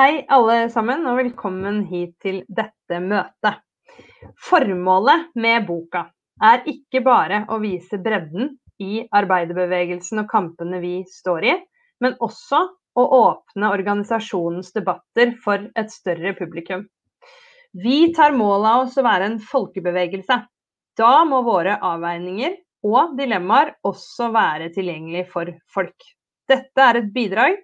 [0.00, 3.58] Hei alle sammen, og velkommen hit til dette møtet.
[4.40, 6.06] Formålet med boka
[6.40, 11.52] er ikke bare å vise bredden i arbeiderbevegelsen og kampene vi står i,
[12.00, 12.62] men også
[12.96, 16.86] å åpne organisasjonens debatter for et større publikum.
[17.76, 20.38] Vi tar mål av oss å være en folkebevegelse.
[20.96, 22.56] Da må våre avveininger
[22.88, 26.14] og dilemmaer også være tilgjengelig for folk.
[26.48, 27.60] Dette er et bidrag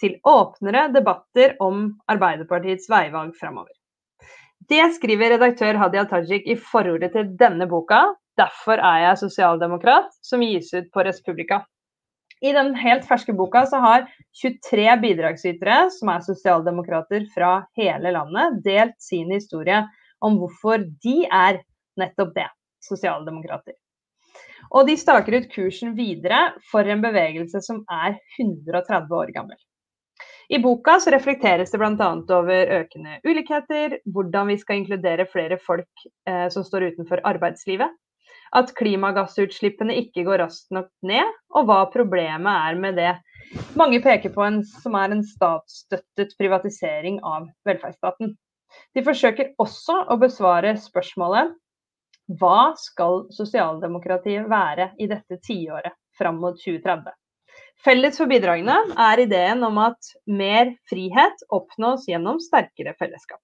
[0.00, 3.72] til åpnere debatter om Arbeiderpartiets veivalg framover.
[4.70, 8.04] Det skriver redaktør Hadia Tajik i forordet til denne boka.
[8.38, 11.62] Derfor er jeg sosialdemokrat, som gis ut på Respublika.
[12.40, 14.06] I den helt ferske boka så har
[14.40, 19.82] 23 bidragsytere, som er sosialdemokrater fra hele landet, delt sin historie
[20.24, 21.60] om hvorfor de er
[22.00, 22.48] nettopp det,
[22.84, 23.76] sosialdemokrater.
[24.70, 29.58] Og de staker ut kursen videre for en bevegelse som er 130 år gammel.
[30.50, 32.10] I boka så reflekteres det bl.a.
[32.34, 37.92] over økende ulikheter, hvordan vi skal inkludere flere folk eh, som står utenfor arbeidslivet,
[38.58, 43.12] at klimagassutslippene ikke går raskt nok ned, og hva problemet er med det
[43.78, 48.34] mange peker på en, som er en statsstøttet privatisering av velferdsstaten.
[48.94, 51.54] De forsøker også å besvare spørsmålet
[52.42, 57.14] hva skal sosialdemokratiet være i dette tiåret fram mot 2030?
[57.84, 63.40] Felles for bidragene er ideen om at mer frihet oppnås gjennom sterkere fellesskap.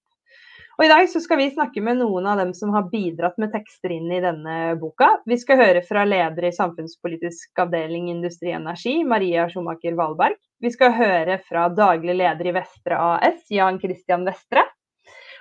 [0.77, 3.95] Og I dag skal vi snakke med noen av dem som har bidratt med tekster
[3.95, 5.07] inn i denne boka.
[5.25, 10.37] Vi skal høre fra leder i samfunnspolitisk avdeling Industri Energi, Maria Schumacher Valberg.
[10.61, 14.67] Vi skal høre fra daglig leder i Vestre AS, Jan Christian Vestre.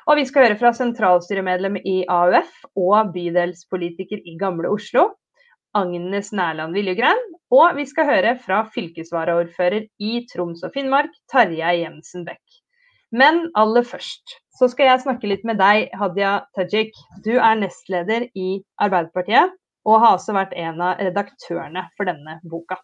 [0.08, 5.10] Og vi skal høre fra sentralstyremedlem i AUF og bydelspolitiker i Gamle Oslo,
[5.76, 7.20] Agnes Nærland Viljegren.
[7.52, 12.62] Og vi skal høre fra fylkesvaraordfører i Troms og Finnmark, Tarjei Jensen Bech.
[13.14, 16.96] Men aller først så skal jeg snakke litt med deg, Hadia Tajik.
[17.24, 18.48] Du er nestleder i
[18.82, 19.52] Arbeiderpartiet,
[19.86, 22.80] og har også vært en av redaktørene for denne boka.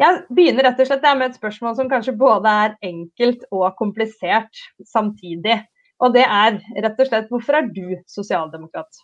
[0.00, 4.62] Jeg begynner rett og slett med et spørsmål som kanskje både er enkelt og komplisert
[4.88, 5.58] samtidig.
[6.00, 6.56] Og det er
[6.86, 9.02] rett og slett hvorfor er du sosialdemokrat?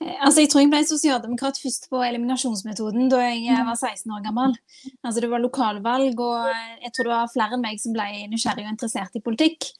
[0.00, 4.14] Eh, altså, Jeg tror jeg ble sosialdemokrat først på eliminasjonsmetoden da jeg eh, var 16
[4.14, 4.56] år gammel.
[5.02, 8.08] Altså, Det var lokalvalg, og eh, jeg tror det var flere enn meg som ble
[8.30, 9.70] nysgjerrig og interessert i politikk.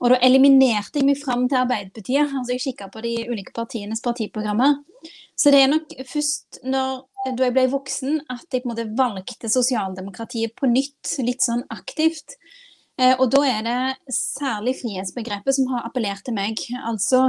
[0.00, 2.28] Og da eliminerte jeg meg fram til Arbeiderpartiet.
[2.28, 4.76] altså Jeg kikka på de ulike partienes partiprogrammer.
[5.36, 7.06] Så det er nok først når,
[7.36, 11.64] da jeg ble voksen at jeg på en måte valgte sosialdemokratiet på nytt, litt sånn
[11.72, 12.36] aktivt.
[13.16, 16.60] Og da er det særlig frihetsbegrepet som har appellert til meg.
[16.84, 17.24] Altså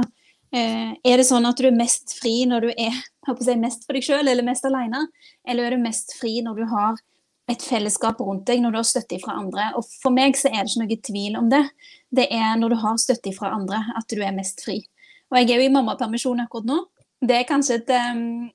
[0.52, 2.94] er det sånn at du er mest fri når du er
[3.44, 5.04] si, mest for deg sjøl eller mest alene?
[5.48, 7.00] Eller er du mest fri når du har
[7.48, 9.70] et fellesskap rundt deg, når du har støtte fra andre?
[9.76, 11.64] Og For meg så er det ikke noe tvil om det.
[12.08, 14.80] Det er når du har støtte fra andre at du er mest fri.
[15.28, 16.78] Og jeg er jo i mammapermisjon akkurat nå.
[17.18, 17.88] Det er kanskje et,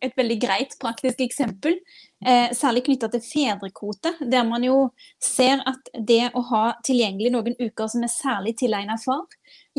[0.07, 1.74] et veldig greit praktisk eksempel,
[2.24, 4.78] eh, særlig knytta til fedrekvote, der man jo
[5.19, 9.25] ser at det å ha tilgjengelig noen uker som er særlig tilegnet far,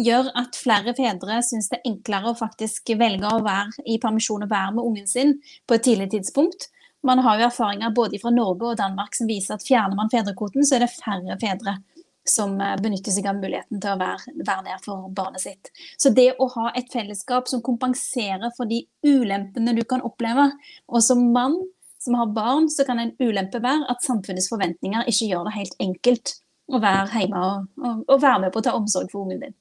[0.01, 4.47] gjør at flere fedre syns det er enklere å faktisk velge å være i permisjon
[4.47, 5.37] og være med ungen sin
[5.69, 6.69] på et tidlig tidspunkt.
[7.05, 10.65] Man har jo erfaringer både fra Norge og Danmark som viser at fjerner man fedrekvoten,
[10.65, 11.77] så er det færre fedre
[12.25, 15.71] som eh, benytter seg av muligheten til å være, være nær for barnet sitt.
[16.01, 20.49] Så det å ha et fellesskap som kompenserer for de ulempene du kan oppleve,
[20.89, 21.59] og som mann
[22.01, 25.77] som har barn, så kan en ulempe være at samfunnets forventninger ikke gjør det helt
[25.81, 26.35] enkelt
[26.73, 29.57] å være hjemme og, og, og være med på å ta omsorg for ungen din.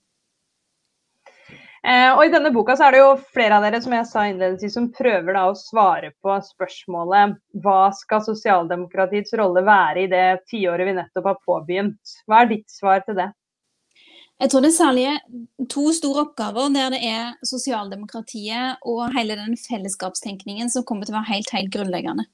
[1.84, 4.24] Eh, og I denne boka så er det jo flere av dere som jeg sa
[4.30, 10.28] innledningsvis, som prøver da å svare på spørsmålet hva skal sosialdemokratiets rolle være i det
[10.48, 12.18] tiåret vi nettopp har påbegynt.
[12.24, 13.34] Hva er ditt svar til det?
[14.42, 19.54] Jeg tror det er særlig to store oppgaver der det er sosialdemokratiet og hele den
[19.60, 22.26] fellesskapstenkningen som kommer til å være helt, helt grunnleggende.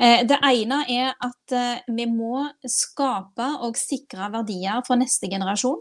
[0.00, 5.80] Eh, det ene er at eh, vi må skape og sikre verdier for neste generasjon.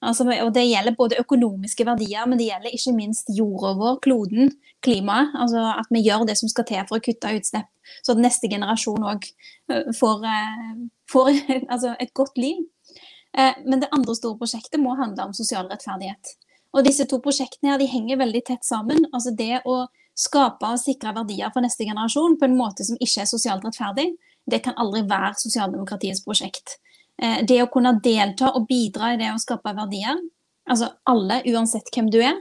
[0.00, 4.52] Altså, og Det gjelder både økonomiske verdier, men det gjelder ikke minst jorda vår, kloden,
[4.82, 5.34] klimaet.
[5.36, 7.68] Altså At vi gjør det som skal til for å kutte utslipp,
[8.02, 9.28] så at neste generasjon òg
[9.98, 10.24] får,
[11.12, 11.30] får
[11.72, 12.64] altså et godt liv.
[13.36, 16.32] Men det andre store prosjektet må handle om sosial rettferdighet.
[16.74, 19.04] Og disse to prosjektene her, de henger veldig tett sammen.
[19.12, 19.84] Altså Det å
[20.18, 24.10] skape og sikre verdier for neste generasjon på en måte som ikke er sosialt rettferdig,
[24.50, 26.78] det kan aldri være sosialdemokratiets prosjekt.
[27.20, 30.20] Eh, det å kunne delta og bidra i det å skape verdier,
[30.70, 32.38] altså alle, uansett hvem du er,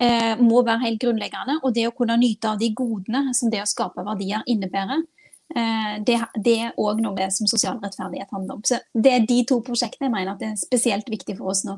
[0.00, 1.58] eh, må være helt grunnleggende.
[1.64, 5.06] Og det å kunne nyte av de godene som det å skape verdier innebærer,
[5.50, 8.60] det, det er òg noe som sosial rettferdighet handler om.
[8.62, 11.64] Så Det er de to prosjektene jeg mener at det er spesielt viktig for oss
[11.66, 11.74] nå.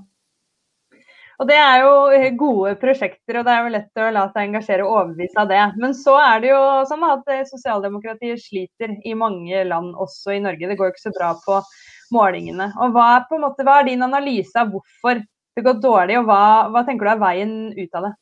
[1.40, 4.84] Og Det er jo gode prosjekter, og det er jo lett å la seg engasjere
[4.84, 5.62] og overbevise av det.
[5.80, 10.68] Men så er det jo sånn at sosialdemokratiet sliter i mange land, også i Norge.
[10.68, 11.62] Det går jo ikke så bra på
[12.12, 12.70] målingene.
[12.80, 16.42] Og Hva er, måte, hva er din analyse av hvorfor det går dårlig, og hva,
[16.72, 18.12] hva tenker du er veien ut av det?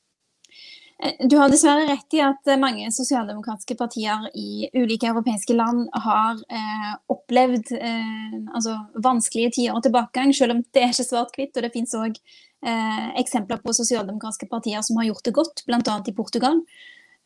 [1.00, 6.42] Eh, du har dessverre rett i at mange sosialdemokratiske partier i ulike europeiske land har
[6.50, 11.54] eh, opplevd eh, altså vanskelige tider og tilbakegang, selv om det er ikke svart-hvitt.
[11.56, 16.00] Og det finnes òg eh, eksempler på sosialdemokratiske partier som har gjort det godt, bl.a.
[16.02, 16.64] i Portugal.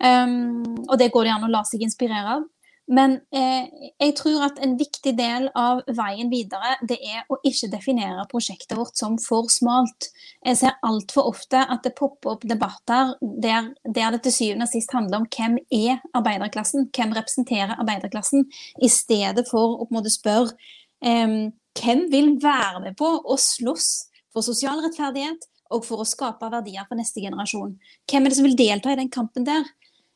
[0.02, 2.46] Um, og det går det an å la seg inspirere av.
[2.86, 3.64] Men eh,
[3.96, 8.76] jeg tror at en viktig del av veien videre, det er å ikke definere prosjektet
[8.76, 10.10] vårt som for smalt.
[10.44, 14.74] Jeg ser altfor ofte at det popper opp debatter der, der, det til syvende og
[14.74, 18.44] sist handler om hvem er arbeiderklassen, hvem representerer arbeiderklassen,
[18.84, 20.52] i stedet for å på en måte spørre
[21.00, 21.38] eh,
[21.80, 23.90] hvem vil være med på å slåss
[24.34, 27.78] for sosial rettferdighet og for å skape verdier for neste generasjon.
[28.10, 29.64] Hvem er det som vil delta i den kampen der?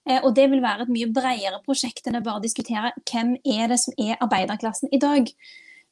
[0.09, 3.73] Eh, og det vil være et mye bredere prosjekt enn å bare diskutere hvem er
[3.73, 5.29] det som er arbeiderklassen i dag.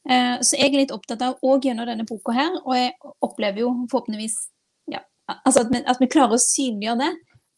[0.09, 2.95] Eh, så jeg er litt opptatt av òg gjennom denne boka her, og jeg
[3.27, 4.39] opplever jo forhåpentligvis
[4.93, 5.03] ja,
[5.43, 7.13] altså at, vi, at vi klarer å synliggjøre det.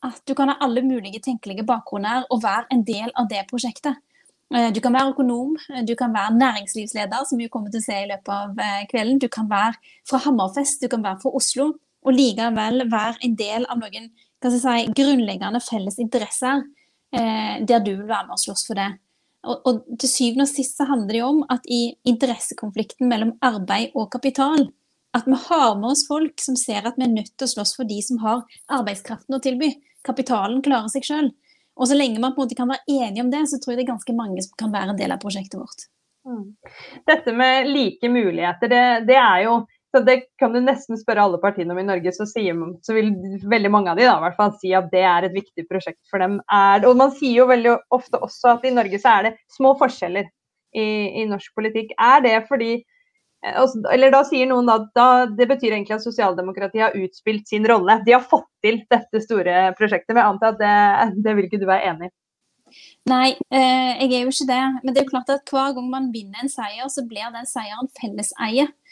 [0.07, 3.99] At du kan ha alle mulige tenkelige bakgrunner og være en del av det prosjektet.
[4.55, 7.99] Eh, du kan være økonom, du kan være næringslivsleder, som vi kommer til å se
[8.03, 9.21] i løpet av kvelden.
[9.23, 9.77] Du kan være
[10.09, 11.75] fra Hammerfest, du kan være fra Oslo.
[12.07, 14.07] Og likevel være en del av noen
[14.39, 16.63] hva skal jeg si, grunnleggende felles interesser
[17.15, 18.91] eh, der du vil være med og slåss for det.
[19.49, 23.37] Og, og, til syvende og sist så handler det jo om at i interessekonflikten mellom
[23.45, 24.67] arbeid og kapital,
[25.17, 27.77] at vi har med oss folk som ser at vi er nødt til å slåss
[27.79, 28.43] for de som har
[28.79, 29.73] arbeidskraften å tilby.
[30.07, 31.31] Kapitalen klarer seg sjøl.
[31.79, 33.81] Og så lenge man på en måte kan være enige om det, så tror jeg
[33.81, 35.87] det er ganske mange som kan være en del av prosjektet vårt.
[36.29, 36.45] Mm.
[37.09, 39.61] Dette med like muligheter, det, det er jo
[39.95, 43.09] så det kan du nesten spørre alle partiene om i Norge, så, sier, så vil
[43.49, 46.03] veldig mange av de da, i hvert fall si at det er et viktig prosjekt
[46.11, 46.37] for dem.
[46.53, 49.73] Er, og man sier jo veldig ofte også at i Norge så er det små
[49.81, 50.29] forskjeller
[50.77, 50.87] i,
[51.23, 51.95] i norsk politikk.
[51.97, 53.65] Er det fordi eh,
[53.95, 58.03] eller da sier noen at da, det betyr egentlig at sosialdemokratiet har utspilt sin rolle.
[58.05, 60.13] De har fått til dette store prosjektet.
[60.13, 62.15] Men jeg antar at det, det vil ikke du være enig i?
[63.09, 64.65] Nei, eh, jeg er jo ikke det.
[64.83, 67.49] Men det er jo klart at hver gang man vinner en seier, så blir den
[67.49, 68.69] seieren felleseie.
[68.69, 68.88] Eh,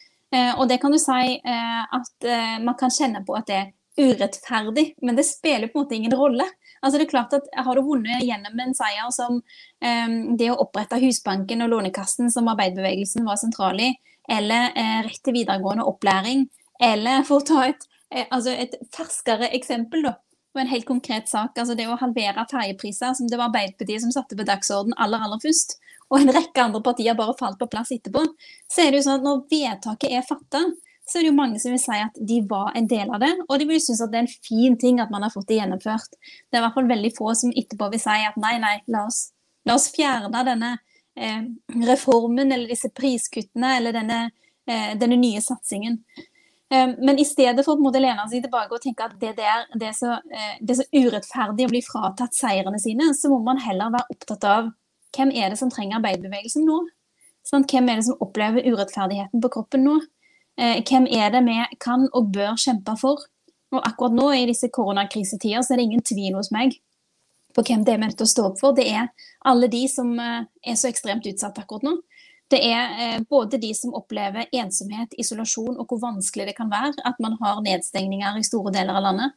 [0.58, 3.72] og det kan du si eh, at eh, man kan kjenne på at det er
[3.96, 6.44] urettferdig, men det spiller på en måte ingen rolle.
[6.82, 9.38] Altså det er klart at Har du vunnet gjennom en seier som
[10.36, 13.88] det å opprette Husbanken og Lånekassen, som arbeiderbevegelsen var sentral i,
[14.28, 14.76] eller
[15.06, 16.44] rett til videregående opplæring,
[16.84, 17.88] eller for å ta et,
[18.26, 20.12] altså et ferskere eksempel, da,
[20.52, 24.12] på en helt konkret sak, altså det å halvere ferjepriser, som det var Arbeiderpartiet som
[24.12, 25.78] satte på dagsorden aller, aller først
[26.10, 28.22] og en rekke andre partier bare falt på plass etterpå,
[28.70, 30.62] så er det jo sånn at når vedtaket er fatta,
[31.06, 33.32] så er det jo mange som vil si at de var en del av det,
[33.46, 35.60] og de vil synes at det er en fin ting at man har fått det
[35.60, 36.16] gjennomført.
[36.18, 39.04] Det er i hvert fall veldig få som etterpå vil si at nei, nei, la
[39.06, 39.20] oss,
[39.66, 40.72] la oss fjerne denne
[41.14, 41.44] eh,
[41.86, 44.18] reformen eller disse priskuttene eller denne,
[44.66, 46.00] eh, denne nye satsingen.
[46.74, 49.92] Eh, men i stedet for å lene seg tilbake og tenke at det, der, det,
[49.92, 53.62] er så, eh, det er så urettferdig å bli fratatt seirene sine, så må man
[53.62, 54.74] heller være opptatt av
[55.14, 56.80] hvem er det som trenger arbeiderbevegelsen nå?
[57.46, 60.00] Sånn, hvem er det som opplever urettferdigheten på kroppen nå?
[60.58, 63.22] Eh, hvem er det vi kan og bør kjempe for?
[63.74, 66.78] Og akkurat nå i disse koronakrisetider så er det ingen tvil hos meg
[67.56, 68.76] på hvem det er vi nødt til å stå opp for.
[68.76, 69.08] Det er
[69.48, 71.96] alle de som eh, er så ekstremt utsatt akkurat nå.
[72.52, 76.94] Det er eh, både de som opplever ensomhet, isolasjon og hvor vanskelig det kan være
[77.08, 79.34] at man har nedstengninger i store deler av landet.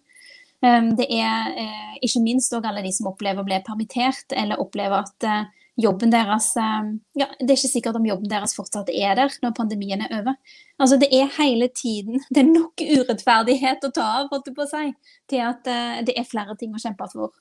[0.60, 4.60] Um, det er eh, ikke minst òg alle de som opplever å bli permittert, eller
[4.60, 5.46] opplever at eh,
[5.80, 9.56] jobben deres eh, ja, Det er ikke sikkert om jobben deres fortsatt er der når
[9.58, 10.38] pandemien er over.
[10.80, 14.70] Altså Det er hele tiden Det er nok urettferdighet å ta av holdt på å
[14.70, 14.90] si,
[15.30, 17.32] til at uh, det er flere ting å kjempe for.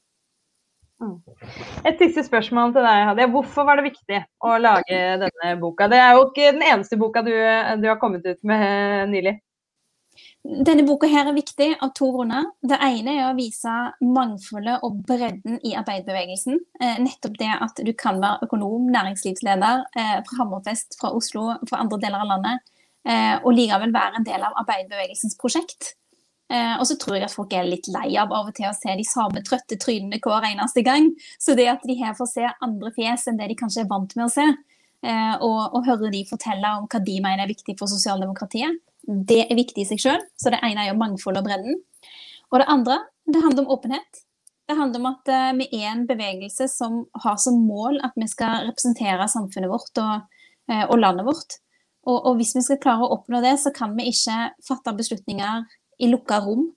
[0.99, 1.18] Mm.
[1.87, 3.28] Et siste spørsmål til deg, Hadia.
[3.30, 5.87] Hvorfor var det viktig å lage denne boka?
[5.90, 7.30] Det er jo ikke den eneste boka du,
[7.78, 9.37] du har kommet ut med nylig.
[10.47, 12.47] Denne boka her er viktig av to grunner.
[12.62, 16.61] Det ene er å vise mangfoldet og bredden i arbeiderbevegelsen.
[16.80, 21.83] Eh, nettopp det at du kan være økonom, næringslivsleder eh, fra Hammerfest, fra Oslo, fra
[21.83, 22.64] andre deler av landet,
[23.04, 25.95] eh, og likevel være en del av arbeiderbevegelsens prosjekt.
[26.49, 28.95] Og så tror jeg at folk er litt lei av av og til å se
[28.97, 31.11] de samme trøtte trynene hver eneste gang.
[31.37, 34.14] Så det at de her får se andre fjes enn det de kanskje er vant
[34.16, 34.47] med å se,
[35.45, 39.59] og, og høre de fortelle om hva de mener er viktig for sosialdemokratiet, det er
[39.59, 40.25] viktig i seg sjøl.
[40.40, 41.78] Så det ene er jo mangfold og bredden.
[42.52, 44.25] Og det andre, det handler om åpenhet.
[44.69, 48.67] Det handler om at vi er en bevegelse som har som mål at vi skal
[48.69, 50.26] representere samfunnet vårt og,
[50.90, 51.57] og landet vårt.
[52.09, 55.64] Og, og, hvis vi skal klare å oppnå det, så kan vi ikke fatte beslutninger
[56.00, 56.71] i lukka rom.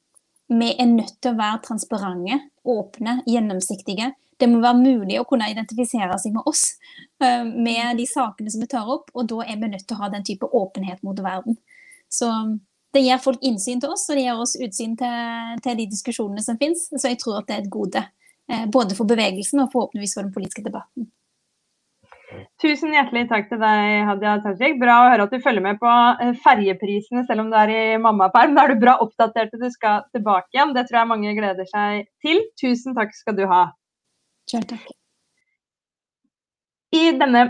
[0.51, 4.11] Vi er nødt til å være transparente, åpne, gjennomsiktige.
[4.41, 6.65] Det må være mulig å kunne identifisere seg med oss,
[7.23, 9.13] eh, med de sakene som vi tar opp.
[9.15, 11.59] Og da er vi nødt til å ha den type åpenhet mot verden.
[12.11, 12.27] Så
[12.91, 16.43] det gir folk innsyn til oss, og det gir oss utsyn til, til de diskusjonene
[16.43, 16.89] som finnes.
[16.91, 18.03] Så jeg tror at det er et gode.
[18.51, 21.07] Eh, både for bevegelsen og forhåpentligvis for den politiske debatten.
[22.61, 24.77] Tusen hjertelig takk til deg, Hadia Tajik.
[24.79, 25.91] Bra å høre at du følger med på
[26.23, 28.55] eh, ferjeprisene selv om du er i mammaperm.
[28.55, 30.75] Da er du bra oppdatert til du skal tilbake igjen.
[30.75, 32.43] Det tror jeg mange gleder seg til.
[32.59, 33.65] Tusen takk skal du ha.
[34.51, 34.87] Kjør takk.
[36.91, 37.47] I denne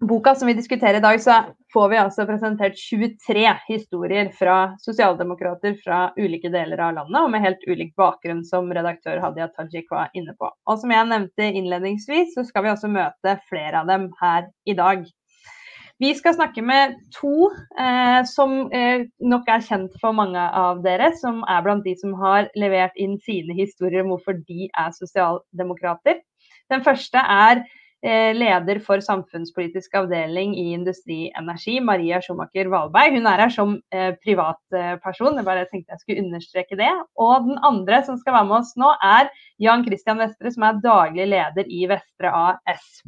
[0.00, 1.40] boka som vi diskuterer i dag, så
[1.72, 7.44] får vi altså presentert 23 historier fra sosialdemokrater fra ulike deler av landet, og med
[7.44, 10.50] helt ulik bakgrunn, som redaktør Hadia Tajik var inne på.
[10.68, 14.76] Og som jeg nevnte innledningsvis, så skal vi også møte flere av dem her i
[14.76, 15.06] dag.
[15.96, 17.48] Vi skal snakke med to
[17.80, 22.12] eh, som eh, nok er kjent for mange av dere, som er blant de som
[22.20, 26.20] har levert inn sine historier om hvorfor de er sosialdemokrater.
[26.68, 27.64] Den første er
[28.04, 33.16] leder for samfunnspolitisk avdeling i Industri Energi, Maria Schumacher Valberg.
[33.16, 36.92] Hun er her som eh, privatperson, jeg bare tenkte jeg skulle understreke det.
[37.16, 39.30] Og den andre som skal være med oss nå, er
[39.62, 43.00] Jan Christian Vestre, som er daglig leder i Vestre AS.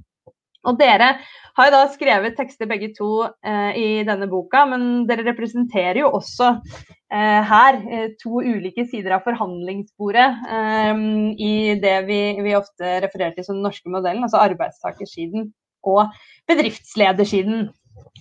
[0.69, 1.15] Og dere
[1.59, 6.13] har jo da skrevet tekster begge to eh, i denne boka, men dere representerer jo
[6.21, 11.03] også eh, her eh, to ulike sider av forhandlingsbordet eh,
[11.35, 15.51] i det vi, vi, ofte refererer til som den norske modellen, altså arbeidstakersiden
[15.89, 16.15] og
[16.51, 17.69] bedriftsledersiden.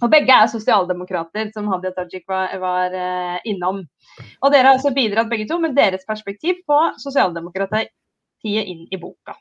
[0.02, 3.84] Og begge er sosialdemokrater, som Hadia Tajik var, var eh, innom.
[4.42, 7.94] Og dere har altså bidratt begge to med deres perspektiv på sosialdemokratiet
[8.48, 9.36] inn i boka.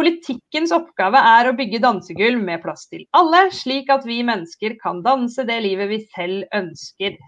[0.00, 5.02] Politikkens oppgave er å bygge dansegulv med plass til alle, slik at vi mennesker kan
[5.04, 7.18] danse det livet vi selv ønsker.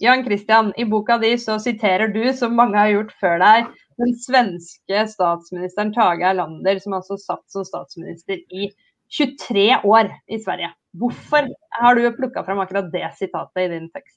[0.00, 3.68] Jan Christian, i boka di så siterer du, som mange har gjort før deg,
[4.00, 8.70] den svenske statsministeren Tage Erlander, som altså satt som statsminister i
[9.12, 10.72] 23 år i Sverige.
[10.96, 11.52] Hvorfor
[11.82, 14.16] har du plukka fram akkurat det sitatet i din tekst?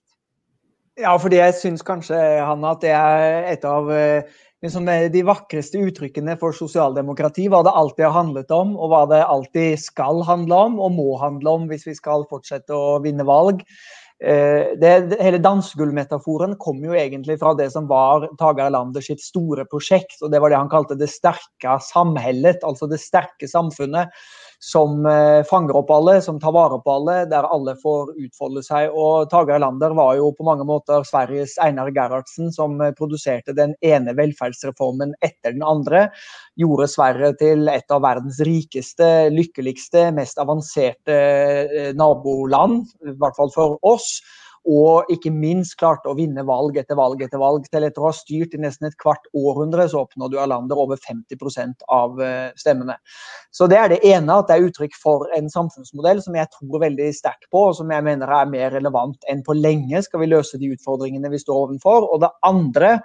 [0.95, 2.15] Ja, fordi jeg syns kanskje,
[2.47, 4.23] Hanna, at det er et av eh,
[4.65, 7.47] liksom de vakreste uttrykkene for sosialdemokrati.
[7.51, 11.11] Hva det alltid har handlet om, og hva det alltid skal handle om og må
[11.21, 13.63] handle om hvis vi skal fortsette å vinne valg.
[14.23, 19.65] Eh, det, hele dansegulvmetaforen kom jo egentlig fra det som var Tage Erlander sitt store
[19.67, 20.21] prosjekt.
[20.21, 24.13] og Det var det han kalte det sterke samhellet, altså det sterke samfunnet
[24.65, 28.89] som eh, fanger opp alle, som tar vare på alle, der alle får utfolde seg.
[28.97, 33.75] Og Tage Erlander var jo på mange måter Sveriges Einar Gerhardsen, som eh, produserte den
[33.85, 36.07] ene velferdsreformen etter den andre.
[36.57, 43.53] Gjorde Sverige til et av verdens rikeste, lykkeligste, mest avanserte eh, naboland, i hvert fall
[43.53, 44.15] for oss
[44.65, 47.67] og ikke minst klarte å vinne valg etter valg etter valg.
[47.69, 51.85] Til etter å ha styrt i nesten et kvart århundre, så oppnådde Erlander over 50
[51.93, 52.97] av eh, stemmene.
[53.53, 56.81] Så det er det ene, at det er uttrykk for en samfunnsmodell som jeg tror
[56.81, 60.31] veldig sterkt på, og som jeg mener er mer relevant enn på lenge skal vi
[60.33, 62.09] løse de utfordringene vi står overfor.
[62.09, 62.97] Og det andre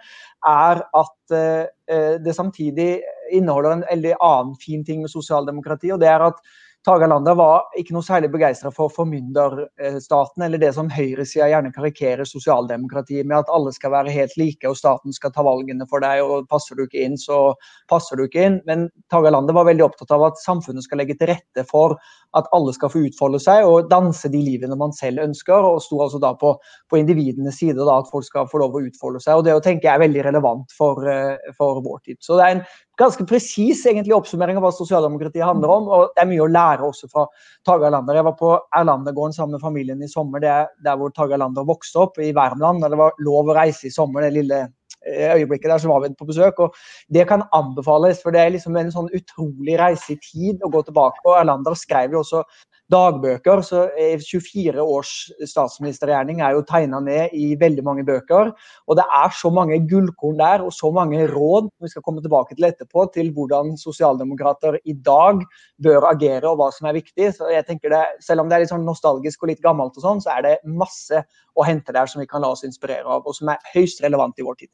[0.49, 3.03] er at uh, det samtidig
[3.37, 6.41] inneholder en veldig annen fin ting med sosialdemokrati, og det er at
[6.81, 7.05] Tage
[7.37, 13.43] var ikke noe særlig begeistra for formynderstaten, eller det som høyresida gjerne karikerer sosialdemokratiet med,
[13.43, 16.79] at alle skal være helt like og staten skal ta valgene for deg, og passer
[16.79, 17.53] du ikke inn, så
[17.93, 18.59] passer du ikke inn.
[18.65, 21.99] Men Tage var veldig opptatt av at samfunnet skal legge til rette for
[22.39, 26.01] at alle skal få utfolde seg og danse de livene man selv ønsker, og sto
[26.01, 26.55] altså da på,
[26.89, 29.37] på individenes side, da, at folk skal få lov å utfolde seg.
[29.37, 32.25] og Det å tenke er veldig relevant for, eh, for vår tid.
[32.25, 32.65] Så det er en
[33.01, 35.89] ganske presis oppsummering av hva sosialdemokratiet handler om.
[35.89, 37.27] og Det er mye å lære også fra
[37.67, 38.15] Tage Erlander.
[38.15, 40.39] Jeg var på Erlandergården sammen med familien i sommer.
[40.39, 42.83] Det er der hvor Tage Erlander vokste opp, i Värmland.
[42.87, 46.15] Det var lov å reise i sommer, det lille eh, øyeblikket der så var vi
[46.15, 46.59] på besøk.
[46.61, 46.75] og
[47.13, 50.85] Det kan anbefales, for det er liksom en sånn utrolig reise i tid å gå
[50.87, 51.35] tilbake på.
[51.41, 52.45] Erlander skrev jo også
[52.91, 53.63] dagbøker.
[53.63, 55.13] så 24 års
[55.47, 58.53] statsministergjerning er jo tegna ned i veldig mange bøker.
[58.87, 62.57] Og det er så mange gullkorn der, og så mange råd vi skal komme tilbake
[62.57, 65.45] til etterpå, til hvordan sosialdemokrater i dag
[65.83, 67.33] bør agere, og hva som er viktig.
[67.37, 70.05] Så jeg tenker det, Selv om det er litt sånn nostalgisk og litt gammelt, og
[70.05, 71.25] sånn, så er det masse
[71.57, 74.39] å hente der som vi kan la oss inspirere av, og som er høyst relevant
[74.39, 74.71] i vår tid.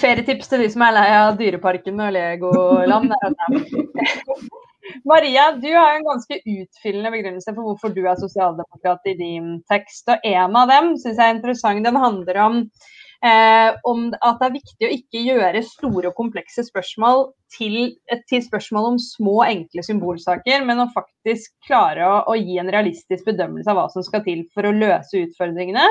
[0.00, 3.12] Ferietips til de som er lei av Dyreparken og Legoland.
[5.06, 10.08] Maria, du har en ganske utfyllende begrunnelse for hvorfor du er sosialdemokrat i din tekst.
[10.10, 11.84] og En av dem syns jeg er interessant.
[11.86, 12.58] Den handler om
[13.22, 17.94] eh, om at det er viktig å ikke gjøre store og komplekse spørsmål til,
[18.30, 23.28] til spørsmål om små, enkle symbolsaker, men å faktisk klare å, å gi en realistisk
[23.30, 25.86] bedømmelse av hva som skal til for å løse utfordringene.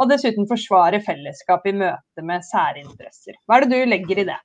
[0.00, 3.36] Og dessuten forsvare fellesskap i møte med særinteresser.
[3.46, 4.40] Hva er det du legger i det?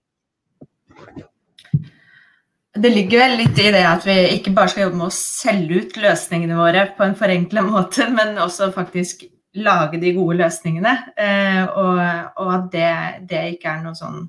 [2.78, 5.82] Det ligger vel litt i det at vi ikke bare skal jobbe med å selge
[5.82, 9.24] ut løsningene våre på en forenkla måte, men også faktisk
[9.58, 10.94] lage de gode løsningene.
[11.18, 12.02] Eh, og,
[12.44, 12.92] og at det,
[13.32, 14.28] det, ikke er noe, sånn,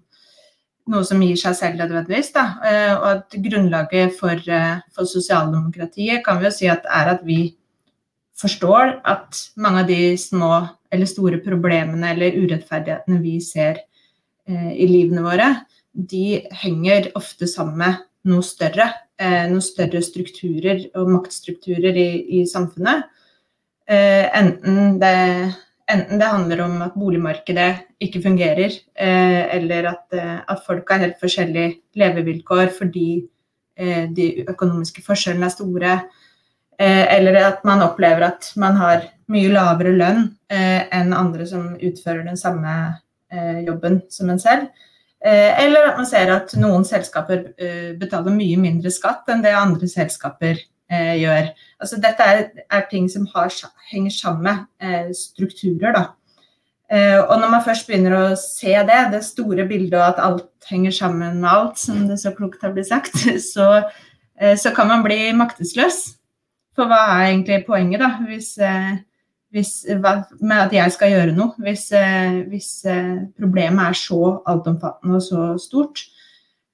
[0.89, 2.33] noe som gir seg selv nødvendigvis.
[2.37, 2.47] Da.
[2.71, 7.25] Eh, og at grunnlaget for, eh, for, sosialdemokratiet kan vi jo si at er at
[7.29, 7.43] vi
[8.39, 10.53] forstår at mange av de små
[10.95, 13.83] eller store problemene eller urettferdighetene vi ser
[14.49, 15.49] i livene våre,
[15.93, 18.91] de henger ofte sammen med noe større.
[19.19, 23.09] Eh, noen større strukturer og maktstrukturer i, i samfunnet.
[23.88, 25.14] Eh, enten, det,
[25.91, 27.71] enten, det, handler om at boligmarkedet
[28.05, 33.09] ikke fungerer, eh, eller at, at, folk har helt forskjellige levevilkår fordi
[33.79, 35.93] de økonomiske forskjellene er store.
[36.83, 42.41] Eller at man opplever at man har mye lavere lønn enn andre som utfører den
[42.41, 42.73] samme
[43.62, 44.67] jobben som en selv.
[45.24, 49.54] Eh, eller at man ser at noen selskaper eh, betaler mye mindre skatt enn det
[49.57, 51.48] andre selskaper eh, gjør.
[51.83, 53.50] Altså, dette er, ting som har,
[53.90, 55.96] henger sammen med strukturer.
[55.96, 56.04] Da.
[57.28, 60.94] Og når man først begynner å se det, det store bildet og at alt henger
[60.96, 63.18] sammen med alt, som det så klokt har blitt sagt,
[63.52, 63.83] så,
[64.57, 66.00] så kan man bli maktesløs.
[66.78, 68.14] For hva er egentlig poenget, da?
[68.24, 68.54] Hvis,
[69.55, 69.73] hvis,
[70.41, 75.25] med at jeg skal gjøre noe, hvis, eh, hvis eh, problemet er så altomfattende og
[75.25, 76.05] så stort.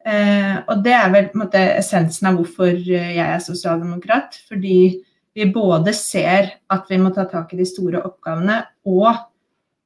[0.04, 4.40] Eh, og det er vel måte, essensen av hvorfor jeg er sosialdemokrat.
[4.48, 4.78] Fordi
[5.34, 9.10] vi både ser at vi må ta tak i de store oppgavene, og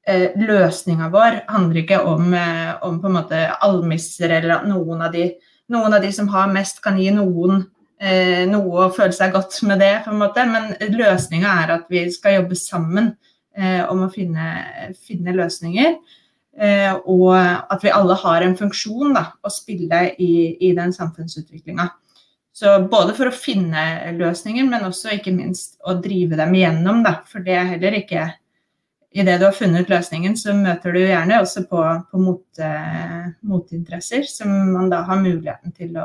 [0.09, 5.07] eh, løsninga vår handler ikke om, eh, om på en måte almisser eller at noen
[5.07, 5.31] av, de,
[5.73, 9.57] noen av de som har mest, kan gi noen eh, noe å føle seg godt
[9.67, 10.45] med det, på en måte.
[10.47, 13.13] Men løsninga er at vi skal jobbe sammen
[13.59, 15.97] eh, om å finne, finne løsninger.
[16.59, 20.33] Eh, og at vi alle har en funksjon da, å spille i,
[20.69, 21.89] i den samfunnsutviklinga.
[22.59, 23.85] Så både for å finne
[24.17, 27.05] løsninger, men også ikke minst å drive dem igjennom.
[27.07, 27.21] Da.
[27.31, 28.31] For det er heller ikke
[29.19, 31.81] Idet du har funnet løsningen, så møter du gjerne også på,
[32.13, 32.59] på mot,
[33.49, 36.05] motinteresser, som man da har muligheten til å,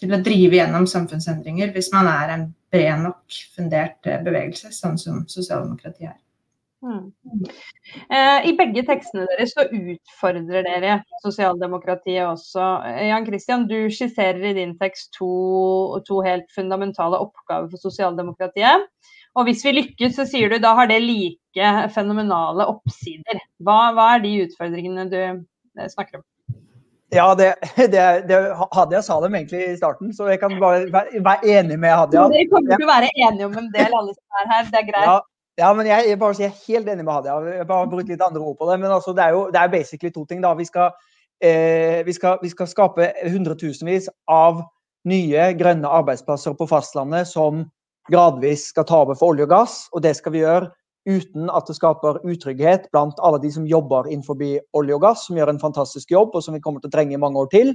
[0.00, 4.98] til å drive gjennom samfunnsendringer hvis man er en bred nok fundert eh, bevegelse, sånn
[5.00, 6.18] som sosialdemokratiet er.
[6.80, 7.10] Mm.
[8.08, 12.68] Eh, I begge tekstene deres så utfordrer dere sosialdemokratiet også.
[12.88, 15.28] Eh, Jan Christian, du skisserer i din tekst to,
[16.08, 18.88] to, helt fundamentale oppgaver for sosialdemokratiet.
[19.36, 23.44] Og hvis vi lykkes, så sier du da har det like fenomenale oppsider.
[23.62, 25.20] Hva, hva er de utfordringene du
[25.92, 26.26] snakker om?
[27.10, 28.38] Ja, det, det, det,
[28.70, 32.28] Hadia sa dem egentlig i starten, så jeg kan bare være, være enig med Hadia.
[32.30, 34.68] Dere kommer til å være enige om en del, alle som er her.
[34.70, 35.08] Det er greit.
[35.08, 35.16] Ja,
[35.64, 37.38] ja men jeg, jeg, bare sier helt enig med Hadia.
[37.58, 38.78] Jeg bare brukt litt andre ord på det.
[38.82, 40.42] Men altså, det er jo det er basically to ting.
[40.44, 40.54] da.
[40.58, 40.94] Vi skal,
[41.42, 44.62] eh, vi skal, vi skal skape hundretusenvis av
[45.10, 47.64] nye grønne arbeidsplasser på fastlandet som
[48.10, 49.80] gradvis skal ta over for olje og gass.
[49.90, 50.70] Og det skal vi gjøre
[51.08, 54.36] uten at det skaper utrygghet blant alle de som jobber innenfor
[54.76, 57.16] olje og gass, som gjør en fantastisk jobb, og som vi kommer til å trenge
[57.16, 57.74] i mange år til.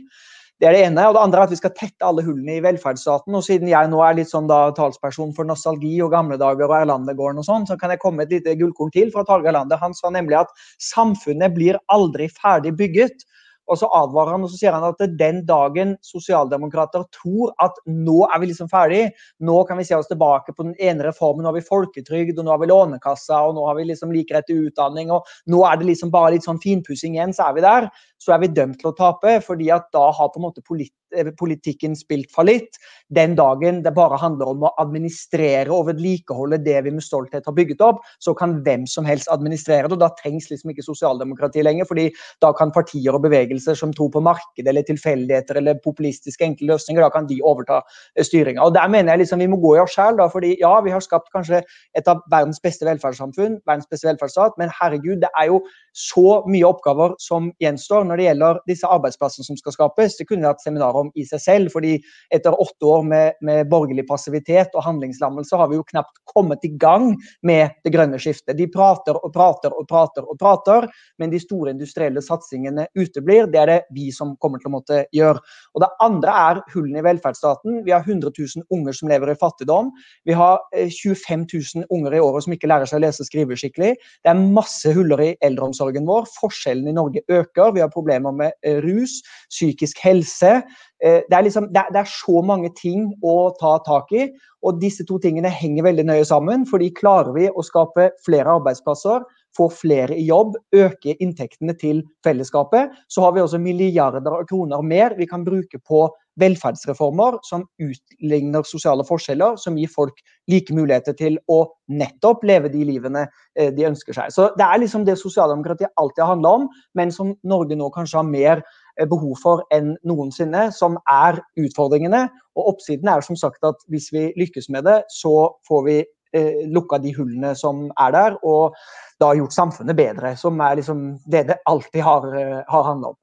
[0.61, 1.03] Det er det ene.
[1.09, 3.35] Og det andre er at vi skal tette alle hullene i velferdsstaten.
[3.35, 6.77] Og siden jeg nå er litt sånn da talsperson for nostalgi og gamle dager og
[6.77, 9.81] Erlandegården og sånn, så kan jeg komme med et lite gullkorn til fra Tarjei Erlander.
[9.81, 13.27] Han sa nemlig at samfunnet blir aldri ferdig bygget.
[13.71, 18.19] Og så advarer han og så sier han at den dagen sosialdemokrater tror at nå
[18.28, 19.04] er vi liksom ferdig,
[19.45, 22.45] nå kan vi se oss tilbake på den ene reformen, nå har vi folketrygd, og
[22.45, 25.63] nå har vi Lånekassa, og nå har vi liksom lik rett til utdanning, og nå
[25.65, 27.89] er det liksom bare litt sånn finpussing igjen, så er vi der.
[28.21, 30.93] Så er vi dømt til å tape, fordi at da har på en måte polit
[31.04, 31.04] Eh,
[31.39, 32.80] politikken spilt fallitt.
[33.13, 37.56] Den dagen det bare handler om å administrere og vedlikeholde det vi med stolthet har
[37.58, 39.97] bygget opp, så kan hvem som helst administrere det.
[39.97, 41.86] og Da trengs liksom ikke sosialdemokrati lenger.
[41.86, 42.10] fordi
[42.41, 47.01] da kan partier og bevegelser som tror på marked eller tilfeldigheter eller populistiske enkle løsninger,
[47.01, 47.82] da kan de overta
[48.15, 48.63] eh, styringa.
[48.63, 51.04] Og der mener jeg liksom vi må gå i oss sjæl, fordi ja, vi har
[51.04, 51.62] skapt kanskje
[51.97, 55.62] et av verdens beste velferdssamfunn, verdens beste velferdsstat, men herregud, det er jo
[55.95, 60.17] så mye oppgaver som gjenstår når det gjelder disse arbeidsplassene som skal skapes.
[60.19, 61.71] Det kunne vært seminarer fattigdom i seg selv.
[61.71, 66.63] fordi etter åtte år med, med borgerlig passivitet og handlingslammelse har vi jo knapt kommet
[66.63, 68.57] i gang med det grønne skiftet.
[68.57, 70.87] De prater og prater og prater og prater,
[71.19, 73.47] men de store industrielle satsingene uteblir.
[73.47, 75.39] Det er det vi som kommer til å måtte gjøre.
[75.75, 77.83] Og Det andre er hullene i velferdsstaten.
[77.85, 79.91] Vi har 100 000 unger som lever i fattigdom.
[80.25, 83.29] Vi har 25 eh, 000 unger i året som ikke lærer seg å lese og
[83.29, 83.95] skrive skikkelig.
[84.23, 86.25] Det er masse huller i eldreomsorgen vår.
[86.39, 87.73] Forskjellene i Norge øker.
[87.75, 90.61] Vi har problemer med eh, rus, psykisk helse.
[91.03, 94.29] Eh, det er, liksom, det, er, det er, så mange ting å ta tak i,
[94.65, 96.65] og disse to tingene henger veldig nøye sammen.
[96.65, 102.91] fordi klarer vi å skape flere arbeidsplasser, få flere i jobb, øke inntektene til fellesskapet,
[103.08, 106.08] så har vi også milliarder av kroner mer vi kan bruke på
[106.39, 110.19] velferdsreformer som utligner sosiale forskjeller, som gir folk
[110.51, 114.34] like muligheter til å nettopp leve de livene eh, de ønsker seg.
[114.36, 118.19] Så Det er liksom det sosialdemokratiet alltid har handla om, men som Norge nå kanskje
[118.19, 118.65] har mer
[119.10, 122.25] behov for enn noensinne, som er utfordringene.
[122.55, 125.34] Og oppsiden er som sagt at hvis vi lykkes med det, så
[125.67, 128.77] får vi eh, lukka de hullene som er der, og
[129.21, 130.36] da gjort samfunnet bedre.
[130.39, 133.19] Som er liksom det det alltid har, eh, har handla om.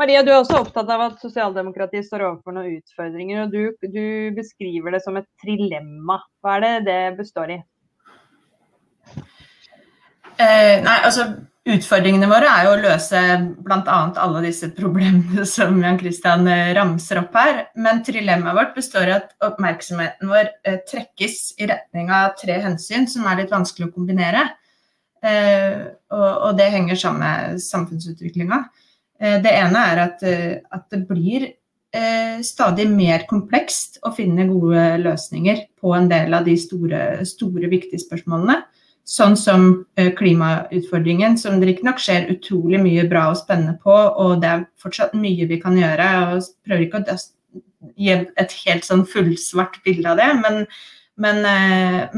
[0.00, 3.44] Maria, du er også opptatt av at sosialdemokratiet står overfor noen utfordringer.
[3.44, 6.18] og du, du, beskriver det som et trilemma.
[6.42, 7.60] Hva er det det består i?
[10.36, 11.30] Eh, nei, altså
[11.66, 13.20] Utfordringene våre er jo å løse
[13.66, 13.94] bl.a.
[14.22, 17.64] alle disse problemene som Jan Christian eh, ramser opp her.
[17.74, 23.08] Men trilemmaet vårt består i at oppmerksomheten vår eh, trekkes i retning av tre hensyn
[23.10, 24.46] som er litt vanskelig å kombinere.
[25.26, 28.58] Og, det henger sammen med samfunnsutviklinga.
[29.42, 31.48] Det ene er at, at det blir
[32.46, 37.98] stadig mer komplekst å finne gode løsninger på en del av de store, store viktige
[38.04, 38.60] spørsmålene.
[39.06, 39.68] Sånn som
[40.18, 45.14] klimautfordringen, som det riktignok skjer utrolig mye bra og spennende på, og det er fortsatt
[45.14, 46.08] mye vi kan gjøre.
[46.32, 47.18] og prøver ikke å
[47.94, 50.58] gi et helt sånn fullsvart bilde av det, men,
[51.22, 51.38] men,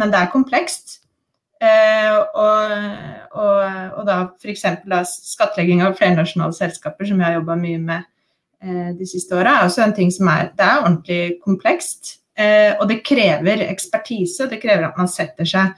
[0.01, 0.99] men det er komplekst.
[1.59, 2.75] Eh, og,
[3.35, 3.63] og,
[3.97, 4.63] og, da f.eks.
[5.35, 8.07] skattlegging av flernasjonale selskaper, som jeg har jobba mye med
[8.63, 12.15] eh, de siste åra, er også en ting som er, det er ordentlig komplekst.
[12.39, 15.75] Eh, og det krever ekspertise, det krever at man setter seg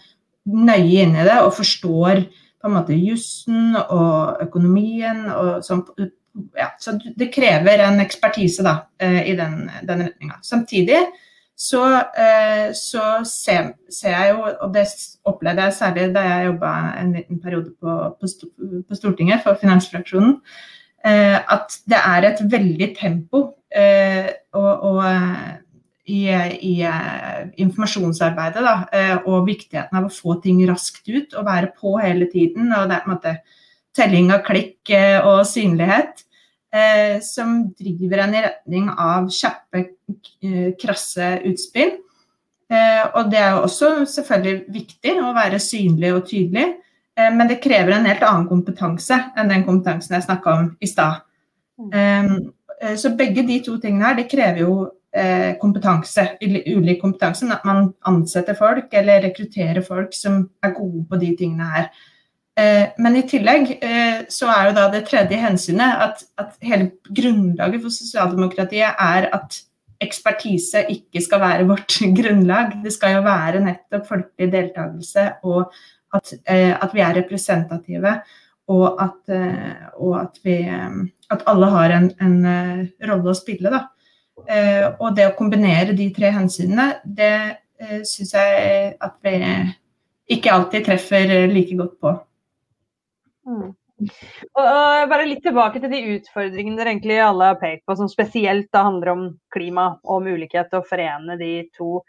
[0.46, 2.24] nøye inn i det og forstår
[2.60, 5.84] på en måte jussen og økonomien og sånn.
[6.56, 10.38] Ja, så det krever en ekspertise da, i den, den retninga.
[10.46, 11.00] Samtidig
[11.60, 11.84] så,
[12.16, 14.86] eh, så ser, ser, jeg jo, og det
[15.28, 16.70] opplevde jeg særlig da jeg jobba
[17.02, 20.38] en liten periode på, på, Stortinget for finansfraksjonen,
[21.04, 23.42] eh, at det er et veldig tempo
[23.76, 25.02] eh, og, og
[26.10, 26.24] i,
[26.66, 26.74] i,
[27.62, 28.74] informasjonsarbeidet da,
[29.22, 32.72] og viktigheten av å få ting raskt ut og være på hele tiden.
[32.72, 33.36] og det er på en måte
[33.96, 34.92] telling av klikk
[35.28, 36.24] og synlighet
[36.74, 39.84] eh, som driver en i retning av kjappe,
[40.42, 41.96] eh, krasse utspill.
[42.70, 46.68] Eh, og det er jo også selvfølgelig viktig å være synlig og tydelig,
[47.18, 50.90] eh, men det krever en helt annen kompetanse enn den kompetansen jeg snakka om i
[50.90, 51.24] stad.
[51.80, 52.50] Mm.
[52.80, 54.90] Eh, så begge de to tingene her, det krever jo eh,
[55.58, 57.48] kompetanse, ulik kompetanse.
[57.50, 61.88] At man ansetter folk eller rekrutterer folk som er gode på de tingene her.
[62.60, 66.90] Eh, men i tillegg eh, så er jo da det tredje hensynet at, at hele
[67.06, 69.60] grunnlaget for sosialdemokratiet er at
[70.00, 72.76] ekspertise ikke skal være vårt grunnlag.
[72.84, 75.70] Det skal jo være nettopp folkelig deltakelse og
[76.16, 78.20] at, eh, at vi er representative.
[78.70, 79.32] Og at,
[79.98, 80.52] og at, vi,
[81.50, 82.36] alle har en, en
[83.10, 83.66] rolle å spille.
[83.66, 83.80] Da.
[84.46, 87.34] Og det å kombinere de tre hensynene, det
[88.08, 89.34] syns jeg at vi
[90.36, 92.14] ikke alltid treffer like godt på.
[93.48, 93.70] Mm.
[94.00, 98.70] Og, bare litt tilbake til de utfordringene dere egentlig alle har pekt på, som spesielt
[98.72, 102.00] da handler om klima og mulighet til å forene de to.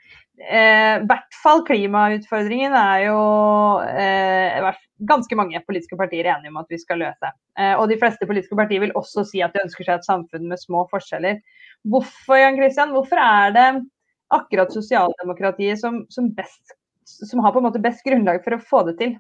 [0.41, 3.20] Eh, I hvert fall klimautfordringen er jo
[3.91, 4.72] eh,
[5.10, 7.34] ganske mange politiske partier enige om at vi skal løse.
[7.60, 10.48] Eh, og de fleste politiske partier vil også si at de ønsker seg et samfunn
[10.50, 11.41] med små forskjeller.
[11.89, 13.65] Hvorfor Jan Christian, hvorfor er det
[14.32, 16.76] akkurat sosialdemokratiet som, som, best,
[17.08, 19.17] som har på en måte best grunnlag for å få det til?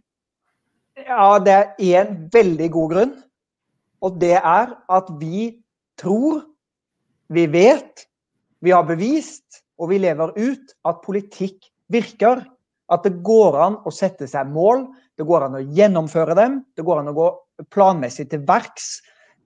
[0.99, 3.17] Ja, det er én veldig god grunn.
[4.01, 5.49] Og det er at vi
[5.99, 6.41] tror,
[7.31, 8.07] vi vet,
[8.61, 12.43] vi har bevist, og vi lever ut at politikk virker.
[12.91, 16.59] At det går an å sette seg mål, det går an å gjennomføre dem.
[16.75, 17.27] Det går an å gå
[17.71, 18.99] planmessig til verks.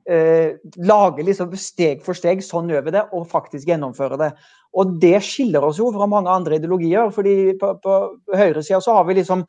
[0.06, 4.32] Eh, lage liksom steg for steg, sånn gjør vi det, og faktisk gjennomføre det.
[4.78, 7.10] Og det skiller oss jo fra mange andre ideologier.
[7.16, 7.96] fordi på, på
[8.36, 9.46] høyresida så har vi liksom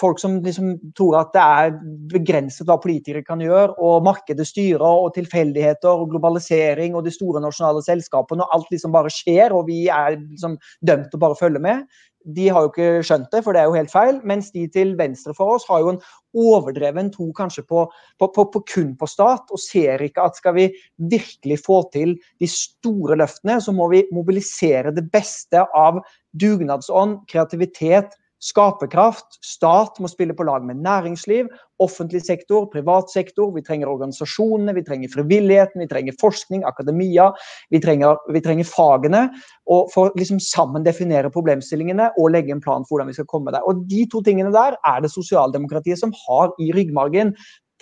[0.00, 1.74] folk som liksom tror at det er
[2.12, 7.42] begrenset hva politikere kan gjøre, og markedet styrer, og tilfeldigheter og globalisering og de store
[7.44, 11.40] nasjonale selskapene, og alt liksom bare skjer, og vi er liksom dømt til å bare
[11.40, 11.86] følge med
[12.24, 14.18] de har jo ikke skjønt det, for det er jo helt feil.
[14.26, 16.00] Mens de til venstre for oss har jo en
[16.40, 17.84] overdreven tro kanskje på,
[18.20, 20.68] på, på, på, kun på stat, og ser ikke at skal vi
[21.12, 26.00] virkelig få til de store løftene, så må vi mobilisere det beste av
[26.40, 29.38] dugnadsånd, kreativitet, skaperkraft.
[29.44, 31.48] Stat må spille på lag med næringsliv,
[31.82, 33.50] offentlig sektor, privat sektor.
[33.54, 37.30] Vi trenger organisasjonene, vi trenger frivilligheten, vi trenger forskning, akademia.
[37.72, 39.24] Vi trenger, vi trenger fagene.
[39.72, 43.30] Og for å liksom sammen definere problemstillingene og legge en plan for hvordan vi skal
[43.30, 43.64] komme der.
[43.64, 47.34] Og De to tingene der er det sosialdemokratiet som har i ryggmargen.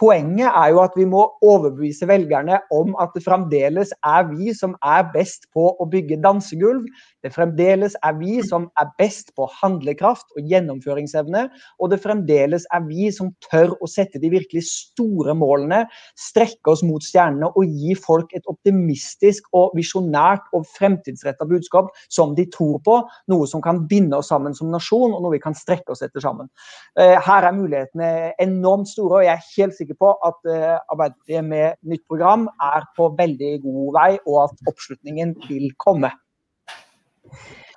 [0.03, 4.73] Poenget er jo at vi må overbevise velgerne om at det fremdeles er vi som
[4.83, 6.89] er best på å bygge dansegulv.
[7.23, 11.45] Det fremdeles er vi som er best på handlekraft og gjennomføringsevne.
[11.79, 15.85] Og det fremdeles er vi som tør å sette de virkelig store målene,
[16.19, 22.35] strekke oss mot stjernene og gi folk et optimistisk og visjonært og fremtidsretta budskap som
[22.35, 22.99] de tror på.
[23.31, 26.27] Noe som kan binde oss sammen som nasjon, og noe vi kan strekke oss etter
[26.27, 26.51] sammen.
[26.99, 28.13] Eh, her er mulighetene
[28.43, 32.87] enormt store, og jeg er helt sikker på at eh, Arbeiderpartiet med nytt program er
[32.97, 36.13] på veldig god vei, og at oppslutningen vil komme.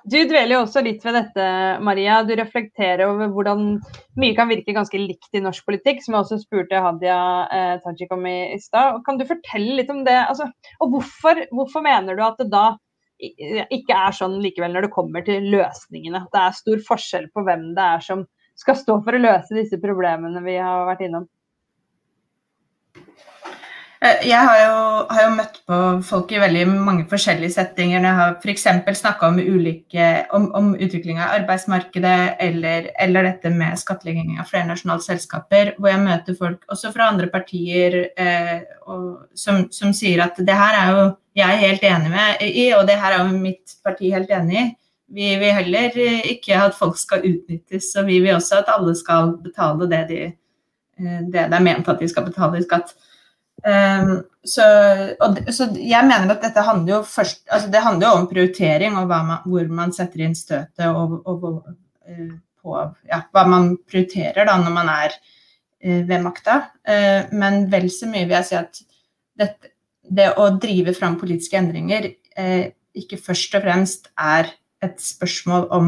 [0.06, 1.44] Du dveler jo også litt ved dette,
[1.82, 2.20] Maria.
[2.22, 3.64] Du reflekterer over hvordan
[4.22, 7.18] mye kan virke ganske likt i norsk politikk, som jeg også spurte Hadia
[7.50, 9.00] eh, Tajik om i, i stad.
[9.06, 10.14] Kan du fortelle litt om det?
[10.20, 10.46] Altså,
[10.78, 12.68] og hvorfor, hvorfor, mener du at det da
[13.18, 16.22] ikke er sånn likevel når det kommer til løsningene?
[16.22, 18.22] At det er stor forskjell på hvem det er som
[18.56, 21.26] skal stå for å løse disse problemene vi har vært innom?
[24.04, 28.04] Eh, jeg har jo, har jo, møtt på folk i veldig mange forskjellige settinger.
[28.04, 28.66] Jeg har f.eks.
[29.00, 29.38] snakka om,
[30.36, 36.04] om, om utvikling av arbeidsmarkedet eller, eller, dette med skattlegging av flernasjonale selskaper, hvor jeg
[36.04, 40.92] møter folk også fra andre partier eh, og, som, som, sier at det her er
[40.92, 41.06] jo
[41.36, 44.66] jeg helt enig med i, og det her er jo mitt parti helt enig i.
[45.16, 45.94] Vi vil heller
[46.26, 50.22] ikke at folk skal utnyttes, og vi vil også at alle skal betale det, de,
[51.00, 52.92] eh, det det er ment at de skal betale i skatt.
[53.66, 54.62] Um, så,
[55.18, 58.94] og, så, jeg mener at dette handler jo først altså Det handler jo om prioritering
[58.94, 61.56] og man, hvor man setter inn støtet og, og, og
[62.06, 62.28] uh,
[62.62, 62.76] på
[63.10, 66.60] ja, hva man prioriterer da når man er uh, ved makta.
[66.86, 68.80] Uh, men vel så mye vil jeg si at
[69.42, 69.72] dette,
[70.06, 72.12] det å drive fram politiske endringer
[72.96, 74.52] ikke først og fremst er
[74.84, 75.86] et spørsmål om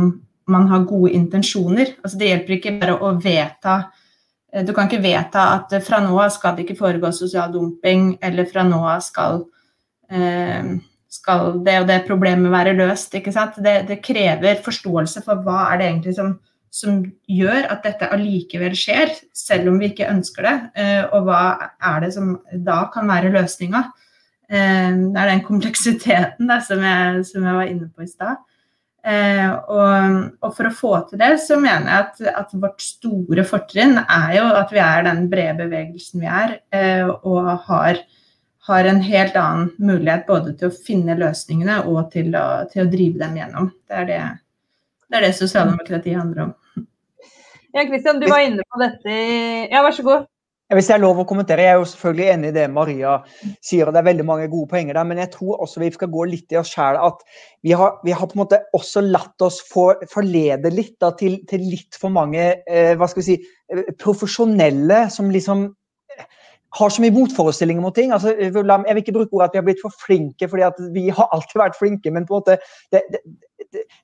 [0.50, 1.92] man har gode intensjoner.
[2.02, 4.07] Altså det hjelper ikke bare å vedta Eh,
[4.48, 8.48] du kan ikke vedta at fra nå av skal det ikke foregå sosial dumping, eller
[8.48, 9.42] fra nå av skal,
[10.08, 10.70] eh,
[11.12, 13.14] skal det og det problemet være løst.
[13.14, 13.60] ikke sant?
[13.60, 16.32] Det, det, krever forståelse for hva er det egentlig som,
[16.72, 20.56] som gjør at dette allikevel skjer, selv om vi ikke ønsker det.
[20.80, 21.42] Eh, og hva
[21.92, 23.84] er det som da kan være løsninga.
[24.48, 24.56] Det
[25.20, 28.38] er den kompleksiteten da, som, jeg, som jeg var inne på i stad.
[29.08, 33.44] Eh, og, og, for å få til det, så mener jeg at, at, vårt store
[33.48, 38.02] fortrinn er jo at vi er den brede bevegelsen vi er, eh, og har,
[38.68, 42.90] har, en helt annen mulighet både til å finne løsningene og til å, til å
[42.92, 43.70] drive dem gjennom.
[43.88, 44.22] Det er det,
[45.06, 46.54] det, er det sosialdemokratiet handler om.
[47.72, 49.38] Ja, Kristian, du var inne på dette i
[49.70, 50.28] Ja, vær så god.
[50.68, 53.14] Hvis jeg er lov å kommentere, jeg er jo selvfølgelig enig i det Maria
[53.64, 56.10] sier, og det er veldig mange gode poenger der, men jeg tror også vi skal
[56.12, 56.98] gå litt i oss sjæl.
[57.00, 57.22] At
[57.64, 61.38] vi har, vi har, på en måte også latt oss for, forlede litt da, til,
[61.48, 63.38] til, litt for mange eh, hva skal vi si,
[63.72, 65.64] eh, profesjonelle som liksom
[66.18, 66.28] eh,
[66.76, 68.12] har så mye motforestillinger mot ting.
[68.12, 71.32] Altså, jeg vil ikke bruke ordet at vi har blitt for flinke, fordi vi har
[71.32, 72.60] alltid vært flinke, men på en måte
[72.92, 73.24] det, det,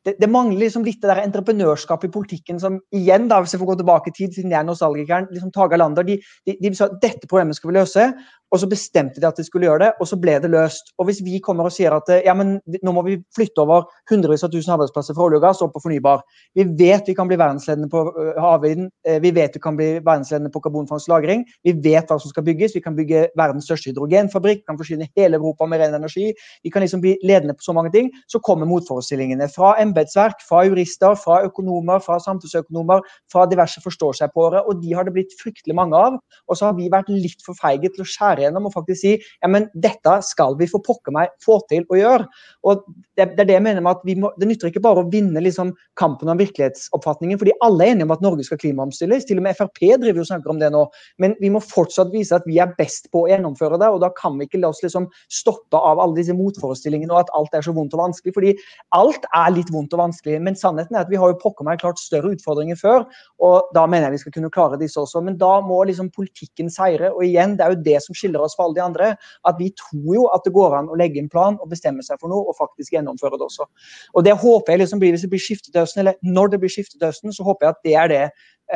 [0.05, 3.62] det, det, mangler liksom litt det der entreprenørskapet i politikken som igjen, da, hvis jeg
[3.62, 6.73] får gå tilbake i tid, siden jeg er nostalgikeren, liksom Tage Lander, de, de, de
[6.77, 8.09] sa at dette problemet skal vi løse.
[8.55, 10.93] Og så bestemte de at de skulle gjøre det, og så ble det løst.
[11.03, 14.45] Og hvis vi kommer og sier at ja, men nå må vi flytte over hundrevis
[14.47, 16.23] av tusen arbeidsplasser fra olje og gass og på fornybar
[16.55, 19.88] Vi vet vi kan bli verdensledende på øh, havvind, øh, vi vet vi kan bli
[19.97, 21.43] verdensledende på karbonfangst og -lagring.
[21.64, 22.75] Vi vet hva som skal bygges.
[22.75, 26.33] Vi kan bygge verdens største hydrogenfabrikk, kan forsyne hele Europa med ren energi.
[26.62, 28.11] Vi kan liksom bli ledende på så mange ting.
[28.29, 34.83] Så kommer motforestillingene fra embetsverk, fra jurister, fra økonomer, fra samfunnsøkonomer, fra diverse forstår-seg-på-ere, og
[34.83, 36.18] de har det blitt fryktelig mange av.
[36.48, 39.14] Og så har vi vært litt for feige til å skjære gjennom og faktisk si
[39.16, 42.28] ja, men dette skal vi for pokker meg få til å gjøre.
[42.64, 45.04] Og Det, det er det jeg mener med at vi må, det nytter ikke bare
[45.04, 49.26] å vinne liksom, kampen om virkelighetsoppfatningen, fordi alle er enige om at Norge skal klimaomstilles.
[49.28, 50.83] Til og med Frp driver og snakker om det nå.
[51.22, 54.11] Men vi må fortsatt vise at vi er best på å gjennomføre det, og da
[54.18, 57.66] kan vi ikke la oss liksom stoppe av alle disse motforestillingene og at alt er
[57.66, 58.35] så vondt og vanskelig.
[58.35, 58.54] fordi
[58.98, 60.39] alt er litt vondt og vanskelig.
[60.45, 63.05] Men sannheten er at vi har jo pokker meg klart større utfordringer før,
[63.45, 65.22] og da mener jeg vi skal kunne klare disse også.
[65.26, 67.12] Men da må liksom politikken seire.
[67.14, 69.12] Og igjen, det er jo det som skiller oss fra alle de andre.
[69.49, 72.20] At vi tror jo at det går an å legge en plan og bestemme seg
[72.20, 73.68] for noe, og faktisk gjennomføre det også.
[74.14, 76.64] Og det håper jeg liksom blir, hvis det blir skiftet til høsten, eller når det
[76.64, 78.26] blir skiftet til høsten, så håper jeg at det er det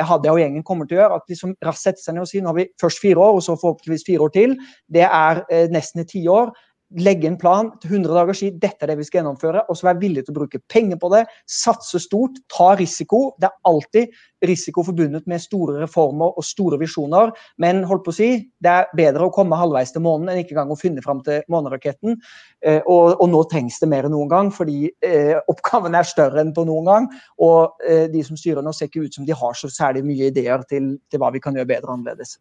[0.05, 1.17] Hadia og gjengen kommer til å gjøre.
[1.17, 3.39] At de som raskt setter seg ned og sier nå har vi først fire år,
[3.39, 4.57] og så forhåpentligvis fire år til.
[4.93, 6.53] Det er eh, nesten et tiår
[6.97, 9.89] legge en plan til 100 dager, si dette er det vi skal gjennomføre, og så
[9.89, 13.35] være villig til å bruke penger på det, satse stort, ta risiko.
[13.37, 14.15] Det er alltid
[14.49, 18.29] risiko forbundet med store reformer og store visjoner, men holdt på å si,
[18.63, 21.43] det er bedre å komme halvveis til månen enn ikke engang å finne fram til
[21.51, 22.17] måneraketten.
[22.65, 26.41] Eh, og, og, nå trengs det mer enn noen gang, fordi eh, oppgavene er større
[26.41, 27.09] enn på noen gang.
[27.45, 30.33] Og eh, de som styrer nå, ser ikke ut som de har så særlig mye
[30.33, 32.39] ideer til, til hva vi kan gjøre bedre og annerledes.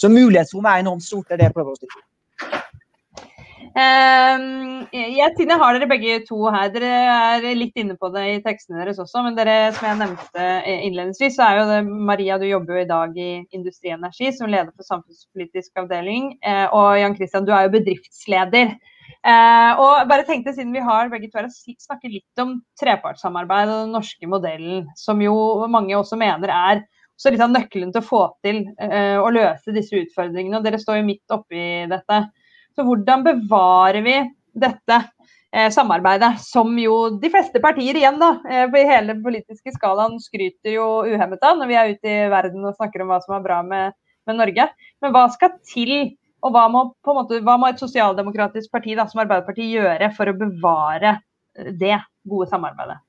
[0.00, 2.06] Så mulighetsrommet er enormt stort, det er det jeg prøver å si.
[3.70, 6.90] Jeg, siden jeg har dere begge to her, dere
[7.38, 9.22] er litt inne på det i tekstene deres også.
[9.22, 10.46] Men dere, som jeg nevnte
[10.88, 14.50] innledningsvis, så er jo det Maria, du jobber jo i dag i Industri Energi som
[14.50, 16.32] leder for samfunnspolitisk avdeling.
[16.42, 18.74] Uh, og Jan Christian, du er jo bedriftsleder.
[19.20, 23.84] Uh, og bare tenkte, siden vi har begge to her, snakke litt om trepartssamarbeid og
[23.84, 25.36] den norske modellen, som jo
[25.70, 26.82] mange også mener er
[27.20, 30.56] så litt av nøkkelen til å få til å løse disse utfordringene.
[30.56, 32.22] og Dere står jo midt oppi dette.
[32.80, 34.12] Så hvordan bevarer vi
[34.56, 34.96] dette
[35.52, 40.14] eh, samarbeidet, som jo de fleste partier igjen da, eh, på hele den politiske skalaen
[40.24, 43.36] skryter jo uhemmet av når vi er ute i verden og snakker om hva som
[43.36, 43.92] er bra med,
[44.24, 44.66] med Norge.
[45.04, 45.92] Men hva skal til,
[46.40, 50.38] og hva må, måte, hva må et sosialdemokratisk parti da, som Arbeiderpartiet gjøre for å
[50.40, 51.18] bevare
[51.52, 53.02] det gode samarbeidet?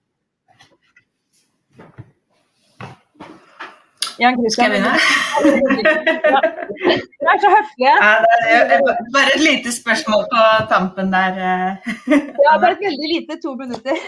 [4.22, 4.53] Jan Christian.
[4.53, 4.93] Skal jeg begynne?
[7.22, 7.89] Dere er så høflige.
[7.89, 7.93] Ja,
[8.78, 8.82] er
[9.15, 11.32] bare et lite spørsmål på tampen der.
[11.49, 11.72] Eh.
[12.45, 13.97] Ja, bare et veldig lite to minutter.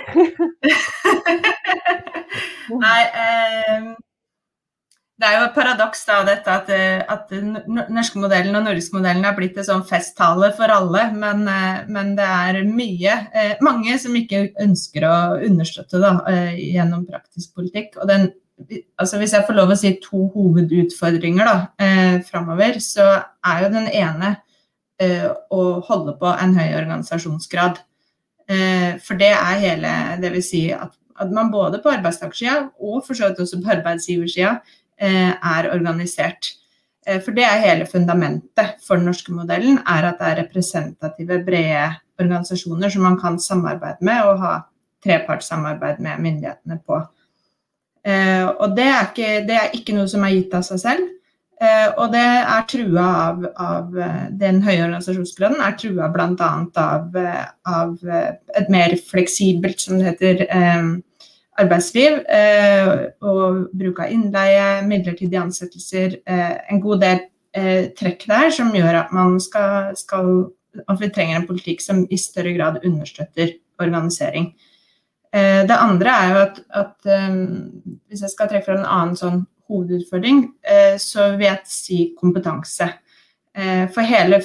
[2.83, 3.81] Nei, eh,
[5.21, 7.53] det er jo et paradoks da, dette at, eh, at den
[7.93, 12.15] norske modellen og nordiske modellen er blitt en sånn festtale for alle, men, eh, men,
[12.19, 13.13] det er mye,
[13.65, 15.15] mange som ikke ønsker å
[15.49, 16.11] understøtte da,
[16.57, 17.89] gjennom praktisk politikk.
[18.01, 18.23] Og den
[18.97, 23.07] altså Hvis jeg får lov å si to hovedutfordringer da, eh, framover, så
[23.43, 24.35] er jo den ene
[25.01, 27.81] eh, å holde på en høy organisasjonsgrad.
[28.47, 29.91] Eh, for det er hele
[30.21, 33.71] Det vil si at, at man både på arbeidstakersida og for så vidt også på
[33.77, 34.57] arbeidsgiversida
[34.99, 36.53] eh, er organisert.
[37.07, 41.41] Eh, for det er hele fundamentet for den norske modellen, er at det er representative,
[41.45, 41.89] brede
[42.19, 44.53] organisasjoner som man kan samarbeide med og ha
[45.03, 47.01] trepartssamarbeid med myndighetene på.
[48.03, 51.11] Eh, og det er, ikke, det er, ikke, noe som er gitt av seg selv.
[51.63, 56.51] Eh, og det er trua av, av eh, Den høye organisasjonsgraden er trua bl.a.
[56.83, 57.17] Av,
[57.77, 58.13] av
[58.59, 60.45] et mer fleksibelt, som det heter,
[61.61, 62.23] arbeidsliv.
[63.21, 66.17] og bruk av innleie, midlertidige ansettelser.
[66.25, 67.19] en god del
[67.93, 70.49] trekk der som gjør at man skal, skal
[70.89, 74.55] at vi trenger en politikk som i større grad understøtter organisering.
[75.33, 77.37] Eh, det andre er jo at, at eh,
[78.07, 79.39] hvis jeg skal trekke fra en annen sånn
[79.71, 82.91] hovedutfordring, eh, så vil jeg si kompetanse.
[83.53, 84.39] For hele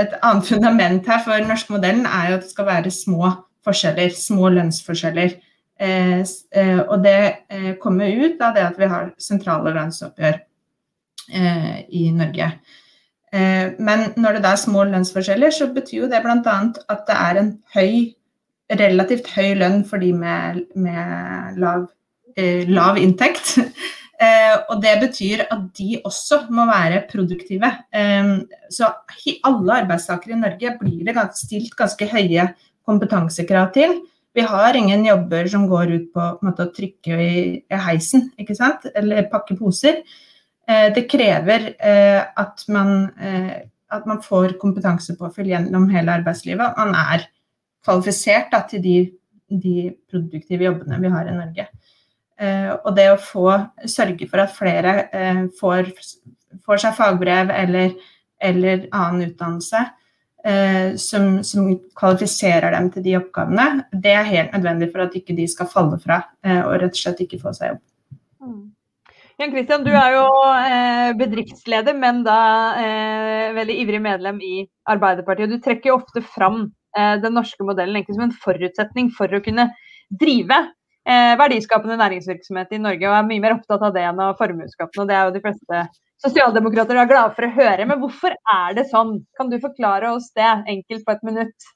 [0.00, 3.34] et annet fundament her for den norske modellen er jo at det skal være små
[3.66, 5.34] forskjeller, små lønnsforskjeller.
[6.88, 7.18] Og det
[7.82, 10.38] kommer ut av det at vi har sentrale lønnsoppgjør
[12.00, 12.48] i Norge.
[13.76, 16.56] Men når det da er små lønnsforskjeller, så betyr jo det bl.a.
[16.96, 17.92] at det er en høy
[18.78, 21.88] relativt høy lønn for de med, med lav,
[22.36, 23.56] eh, lav, inntekt.
[24.20, 27.70] Eh, og det betyr at de også må være produktive.
[27.88, 28.26] Eh,
[28.68, 28.90] så
[29.48, 32.44] alle arbeidstakere i Norge blir det stilt ganske høye
[32.84, 33.94] kompetansekrav til.
[34.36, 38.28] Vi har ingen jobber som går ut på, på måte, å trykke i, i heisen,
[38.36, 40.04] eller pakke poser.
[40.70, 46.76] Eh, det krever eh, at man, eh, at, man, får kompetansepåfyll gjennom hele arbeidslivet.
[46.78, 47.26] Man er
[47.84, 48.96] kvalifisert da, til de,
[49.50, 49.76] de,
[50.10, 51.68] produktive jobbene vi har i Norge.
[52.40, 53.46] Eh, og det å få
[53.88, 55.92] sørge for at flere eh, får,
[56.64, 57.96] får, seg fagbrev eller,
[58.40, 59.82] eller annen utdannelse
[60.44, 65.36] eh, som, som, kvalifiserer dem til de oppgavene, det er helt nødvendig for at ikke
[65.36, 67.82] de skal falle fra eh, og rett og slett ikke få seg jobb.
[68.40, 68.68] Mm.
[69.40, 72.40] Jan Christian, du er jo eh, bedriftsleder, men da
[72.80, 75.52] eh, veldig ivrig medlem i Arbeiderpartiet.
[75.52, 76.66] Du trekker jo ofte fram
[77.22, 79.68] den norske modellen egentlig som en forutsetning for å kunne
[80.10, 80.58] drive
[81.08, 85.02] eh, verdiskapende næringsvirksomhet i Norge, og er mye mer opptatt av det enn av formuesskatten.
[85.02, 85.82] Og det er jo de fleste
[86.20, 87.86] sosialdemokrater er glade for å høre.
[87.88, 89.20] Men hvorfor er det sånn?
[89.38, 91.70] Kan du forklare oss det enkelt på et minutt?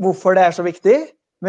[0.00, 0.98] Hvorfor det er så viktig?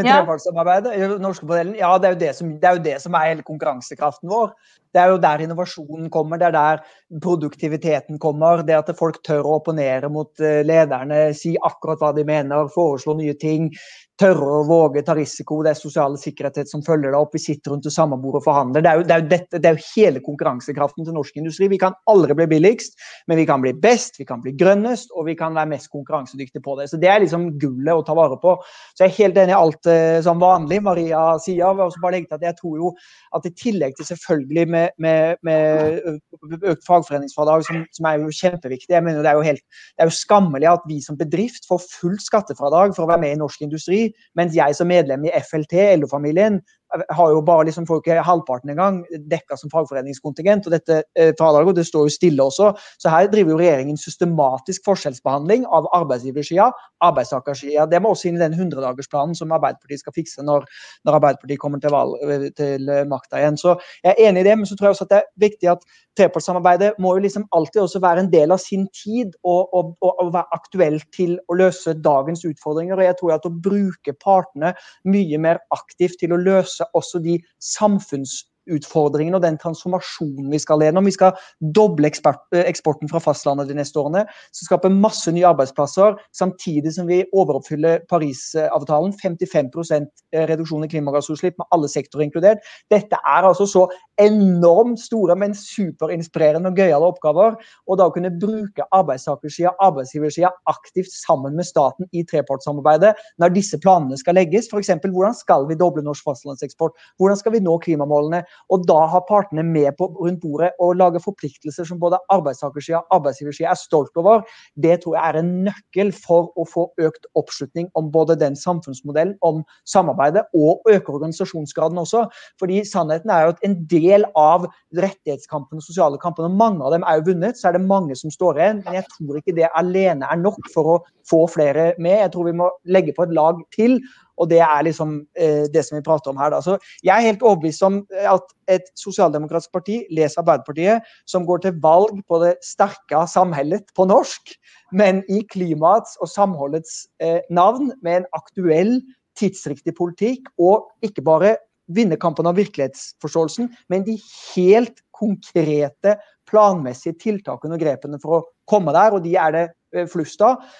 [0.04, 0.18] Ja.
[0.20, 1.20] trepartssamarbeidet.
[1.24, 4.28] norske modellen, ja, det er, det, som, det er, jo det, som, er hele konkurransekraften
[4.32, 4.52] vår.
[4.96, 6.84] Det er jo der innovasjonen kommer, det er der
[7.24, 8.64] produktiviteten kommer.
[8.68, 13.16] Det at folk tør å opponere mot eh, lederne, si akkurat hva de mener, foreslå
[13.20, 13.72] nye ting
[14.20, 17.34] tørre å våge ta risiko, det er sosiale sikkerhet som følger det opp.
[17.36, 18.84] Vi sitter rundt det samme bordet og forhandler.
[18.86, 21.68] Det er, jo, det, er jo dette, det er, jo, hele konkurransekraften til norsk industri.
[21.72, 22.95] Vi kan aldri bli billigst,
[23.28, 26.63] men vi kan bli best, vi kan bli grønnest og vi kan være mest konkurransedyktige
[26.63, 26.88] på det.
[26.91, 28.55] Så Det er liksom gullet å ta vare på.
[28.95, 31.66] Så Jeg er helt enig i alt eh, som vanlig Maria sier.
[31.66, 32.93] Jeg, bare legge til at jeg tror jo
[33.36, 38.93] at i tillegg til selvfølgelig med, med, med økt fagforeningsfradrag, som, som, er jo kjempeviktig,
[38.93, 39.63] jeg mener det er jo helt,
[39.95, 43.36] det er jo skammelig at vi som bedrift får fullt skattefradrag for å være med
[43.36, 44.05] i norsk industri
[44.38, 46.62] mens jeg som medlem i FLT, LO-familien,
[47.10, 49.01] har jo bare liksom, får ikke halvparten engang
[49.32, 50.68] dekka som fagforeningskontingent.
[50.68, 52.72] og Dette eh, fradraget det står jo stille også.
[53.01, 56.70] Så her driver jo regjeringen systematisk forskjellsbehandling av arbeidsgiversida,
[57.06, 57.88] arbeidstakersida.
[57.91, 60.68] Det må også inn i den 100-dagersplanen som Arbeiderpartiet skal fikse når,
[61.06, 63.60] når Arbeiderpartiet kommer til, valg, eh, til eh, makta igjen.
[63.60, 65.74] Så jeg er enig i det, men så tror jeg også at det er viktig
[65.76, 69.93] at trepartssamarbeidet må jo liksom alltid også være en del av sin tid og, og,
[70.01, 72.97] og, være aktuelt til å løse dagens utfordringer.
[72.97, 74.74] og jeg tror at å bruke partene
[75.05, 80.84] mye mer aktivt til å løse også de samfunns utfordringene og den transformasjonen vi skal
[80.84, 81.07] gjennom.
[81.07, 81.36] Vi skal
[81.76, 84.26] doble eh, eksporten fra fastlandet de neste årene.
[84.55, 89.13] Så skape masse nye arbeidsplasser, samtidig som vi overoppfyller Parisavtalen.
[89.22, 92.66] 55 eh, reduksjon i klimagassutslipp med alle sektorer inkludert.
[92.93, 93.86] Dette er altså så
[94.22, 97.57] enormt store, men superinspirerende og gøyale oppgaver.
[97.88, 103.80] Og da å kunne bruke arbeidstakersida arbeidsgiversida aktivt sammen med staten i trepartssamarbeidet når disse
[103.82, 104.70] planene skal legges.
[104.72, 104.93] F.eks.
[105.03, 106.95] hvordan skal vi doble norsk fastlandseksport?
[107.20, 108.43] Hvordan skal vi nå klimamålene?
[108.74, 113.20] Og da har partene med på rundt bordet og lage forpliktelser som både arbeidstakersida og
[113.20, 114.43] arbeidsgiversida er stolt over.
[114.82, 119.36] Det tror jeg er en nøkkel for å få økt oppslutning om både den samfunnsmodellen,
[119.45, 122.26] om samarbeidet, og øke organisasjonsgraden også.
[122.62, 127.06] Fordi sannheten er jo at en del av rettighetskampen og sosiale kampene, mange av dem
[127.08, 128.84] er jo vunnet, så er det mange som står igjen.
[128.86, 130.99] Men jeg tror ikke det alene er nok for å
[131.30, 132.20] få flere med.
[132.26, 133.99] Jeg tror vi må legge på et lag til.
[134.42, 136.52] Og det er liksom eh, det som vi prater om her.
[136.54, 136.62] Da.
[136.64, 141.78] Så jeg er helt overbevist om at et sosialdemokratisk parti, les Arbeiderpartiet, som går til
[141.84, 144.56] valg på det sterke samhellet på norsk,
[144.96, 148.98] men i klimaets og samholdets eh, navn, med en aktuell,
[149.36, 151.56] tidsriktig politikk, og ikke bare
[151.92, 154.18] vinne kampen av virkelighetsforståelsen, men de
[154.56, 159.64] helt konkrete, planmessige tiltakene og grepene for å komme der, og de er det
[159.96, 160.76] eh, flust av eh,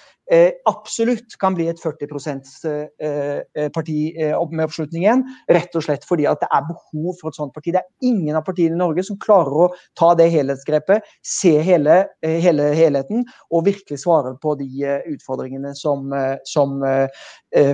[0.66, 2.08] absolutt kan bli et 40
[2.66, 3.10] eh,
[3.54, 5.22] eh, parti eh, med oppslutning igjen.
[5.52, 7.74] Rett og slett fordi at det er behov for et sånt parti.
[7.74, 9.68] Det er ingen av partiene i Norge som klarer å
[9.98, 15.74] ta det helhetsgrepet, se hele, eh, hele helheten og virkelig svare på de eh, utfordringene
[15.78, 16.10] som,
[16.48, 16.80] som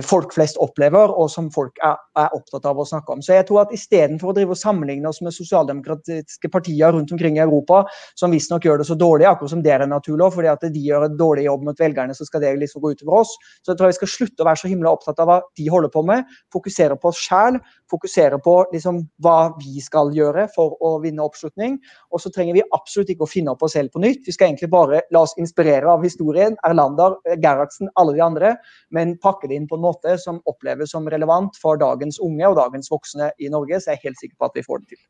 [0.05, 3.23] folk flest opplever, og som folk er, er, opptatt av å snakke om.
[3.25, 7.39] Så jeg tror at Istedenfor å drive og sammenligne oss med sosialdemokratiske partier rundt omkring
[7.39, 7.83] i Europa,
[8.19, 9.95] som visstnok gjør det så dårlig, akkurat som det er en
[10.33, 13.19] fordi at de gjør en dårlig jobb mot velgerne, så skal det liksom gå utover
[13.21, 13.33] oss.
[13.63, 15.91] Så jeg tror vi skal slutte å være så himla opptatt av hva de holder
[15.93, 16.29] på med.
[16.53, 17.59] Fokusere på oss sjæl,
[17.91, 21.77] fokusere på liksom hva vi skal gjøre for å vinne oppslutning.
[22.13, 24.23] Og så trenger vi absolutt ikke å finne opp oss selv på nytt.
[24.27, 28.55] Vi skal egentlig bare la oss inspirere av historien, Erlander, Gerhardsen, alle de andre,
[28.93, 32.57] men pakke det inn på en måte som oppleves som relevant for dagens unge og
[32.61, 33.79] dagens voksne i Norge.
[33.79, 35.03] Så jeg er helt sikker på at vi får det til.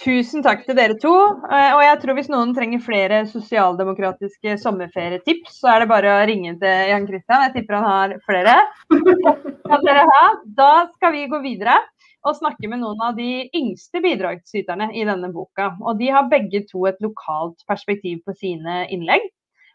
[0.00, 1.12] Tusen takk til dere to.
[1.52, 6.22] Eh, og jeg tror hvis noen trenger flere sosialdemokratiske sommerferietips, så er det bare å
[6.30, 7.44] ringe til Jan Christian.
[7.44, 8.56] Jeg tipper han har flere.
[10.60, 11.76] Da skal vi gå videre
[12.26, 15.70] og snakke med noen av de yngste bidragsyterne i denne boka.
[15.84, 19.28] Og de har begge to et lokalt perspektiv på sine innlegg.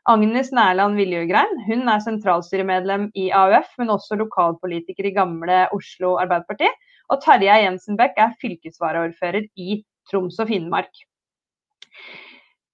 [0.06, 6.70] Agnes Nærland Viljugrein hun er sentralstyremedlem i AUF, men også lokalpolitiker i gamle Oslo Arbeiderparti.
[7.10, 10.94] Og Terje Jensen er fylkesvaraordfører i Troms og Finnmark.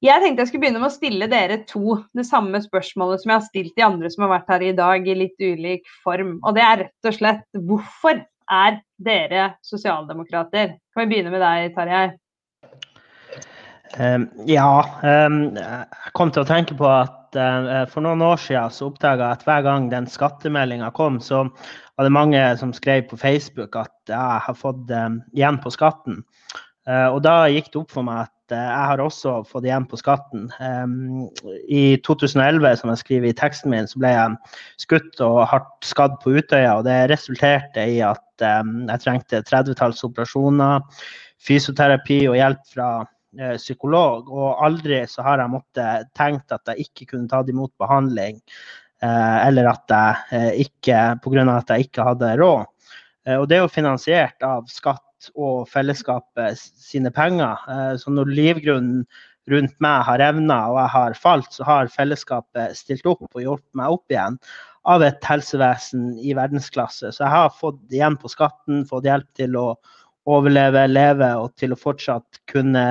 [0.01, 3.37] Jeg tenkte jeg skulle begynne med å stille dere to det samme spørsmålet som jeg
[3.37, 6.39] har stilt de andre som har vært her i dag, i litt ulik form.
[6.41, 10.75] Og det er rett og slett hvorfor er dere sosialdemokrater?
[10.91, 12.07] Kan vi begynne med deg, Tarjei?
[13.99, 14.69] Um, ja,
[15.03, 19.27] um, jeg kom til å tenke på at uh, for noen år siden så oppdaga
[19.27, 23.75] jeg at hver gang den skattemeldinga kom, så var det mange som skrev på Facebook
[23.79, 26.21] at jeg har fått um, igjen på skatten.
[26.89, 29.85] Eh, og da gikk det opp for meg at eh, jeg har også fått igjen
[29.89, 30.47] på skatten.
[31.69, 36.17] I 2011, som jeg skriver i teksten min, så ble jeg skutt og hardt skadd
[36.23, 36.79] på Utøya.
[36.79, 40.81] Og det resulterte i at jeg trengte 30-talls operasjoner,
[41.41, 43.10] fysioterapi og hjelp fra eh,
[43.55, 44.29] psykolog.
[44.29, 48.41] Og aldri så har jeg måttet tenkt at jeg ikke kunne tatt imot behandling
[49.01, 51.45] eller at jeg ikke Pga.
[51.55, 52.67] at jeg ikke hadde råd.
[53.39, 57.57] Og det er jo finansiert av skatt og fellesskapet sine penger.
[57.97, 59.05] Så når livgrunnen
[59.49, 63.77] rundt meg har revna og jeg har falt, så har fellesskapet stilt opp og hjulpet
[63.77, 64.37] meg opp igjen
[64.89, 67.09] av et helsevesen i verdensklasse.
[67.13, 69.65] Så jeg har fått igjen på skatten, fått hjelp til å
[70.29, 72.85] overleve, leve og til å fortsatt kunne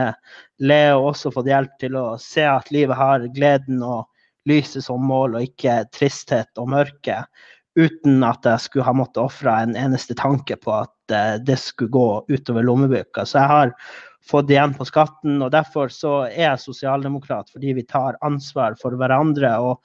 [0.59, 4.09] le, og også fått hjelp til å se at livet har gleden og
[4.49, 7.23] lyset som mål, og ikke tristhet og mørke.
[7.79, 11.95] Uten at jeg skulle ha måttet ofre en eneste tanke på at eh, det skulle
[11.95, 13.25] gå utover lommeboka.
[13.25, 13.75] Så jeg har
[14.27, 18.99] fått igjen på skatten, og derfor så er jeg sosialdemokrat, fordi vi tar ansvar for
[18.99, 19.55] hverandre.
[19.59, 19.79] og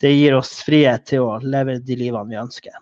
[0.00, 2.76] det gir oss frihet til å leve de livene vi ønsker.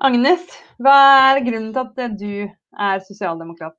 [0.00, 0.44] Agnes,
[0.80, 0.96] hva
[1.30, 3.76] er grunnen til at du er sosialdemokrat?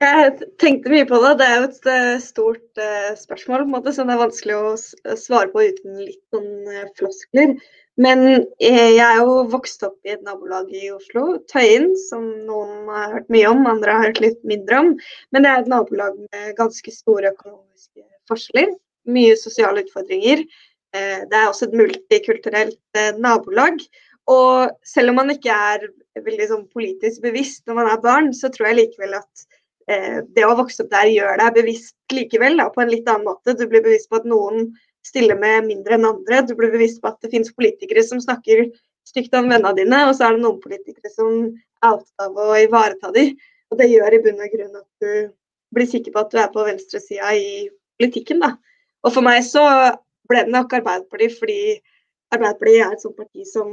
[0.00, 1.32] Jeg tenkte mye på det.
[1.40, 4.56] Det er jo et eh, stort uh, spørsmål på en måte, som det er vanskelig
[4.56, 4.70] å
[5.20, 7.52] svare på uten litt sånn uh, floskler.
[8.00, 8.24] Men
[8.60, 13.30] jeg er jo vokst opp i et nabolag i Oslo, Tøyen, som noen har hørt
[13.32, 14.90] mye om, andre har hørt litt mindre om.
[15.32, 18.72] Men det er et nabolag med ganske store økonomiske forskjeller.
[19.16, 20.44] Mye sosiale utfordringer.
[20.94, 23.80] Eh, det er også et multikulturelt eh, nabolag.
[24.30, 25.86] Og selv om man ikke er
[26.24, 29.46] veldig sånn, politisk bevisst når man er barn, så tror jeg likevel at
[29.90, 33.28] eh, det å vokse opp der gjør deg bevisst likevel, da, på en litt annen
[33.28, 33.54] måte.
[33.54, 34.72] Du blir bevisst på at noen
[35.06, 36.42] stiller med mindre enn andre.
[36.46, 38.66] Du blir bevisst på at det finnes politikere som snakker
[39.06, 42.56] stygt om vennene dine, og så er det noen politikere som er opptatt av å
[42.58, 43.36] ivareta dem.
[43.70, 45.12] Og det gjør i bunn og grunn at du
[45.74, 47.68] blir sikker på at du er på venstresida i
[47.98, 48.42] politikken.
[48.42, 48.56] da.
[49.06, 49.62] Og for meg så
[50.30, 51.60] ble det nok Arbeiderpartiet fordi
[52.34, 53.72] Arbeiderpartiet er et sånt parti som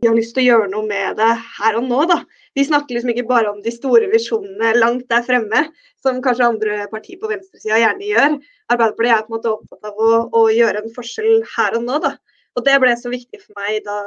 [0.00, 2.04] vi har lyst til å gjøre noe med det her og nå.
[2.08, 2.20] da.
[2.56, 5.64] Vi snakker liksom ikke bare om de store visjonene langt der fremme,
[6.00, 8.36] som kanskje andre partier på venstresida gjerne gjør.
[8.72, 11.98] Arbeiderpartiet er på en måte opptatt av å, å, gjøre en forskjell her og nå.
[12.06, 12.14] da.
[12.56, 13.98] Og det ble så viktig for meg da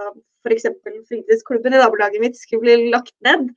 [0.44, 0.66] f.eks.
[1.10, 3.52] fritidsklubben i nabolaget mitt skulle bli lagt ned,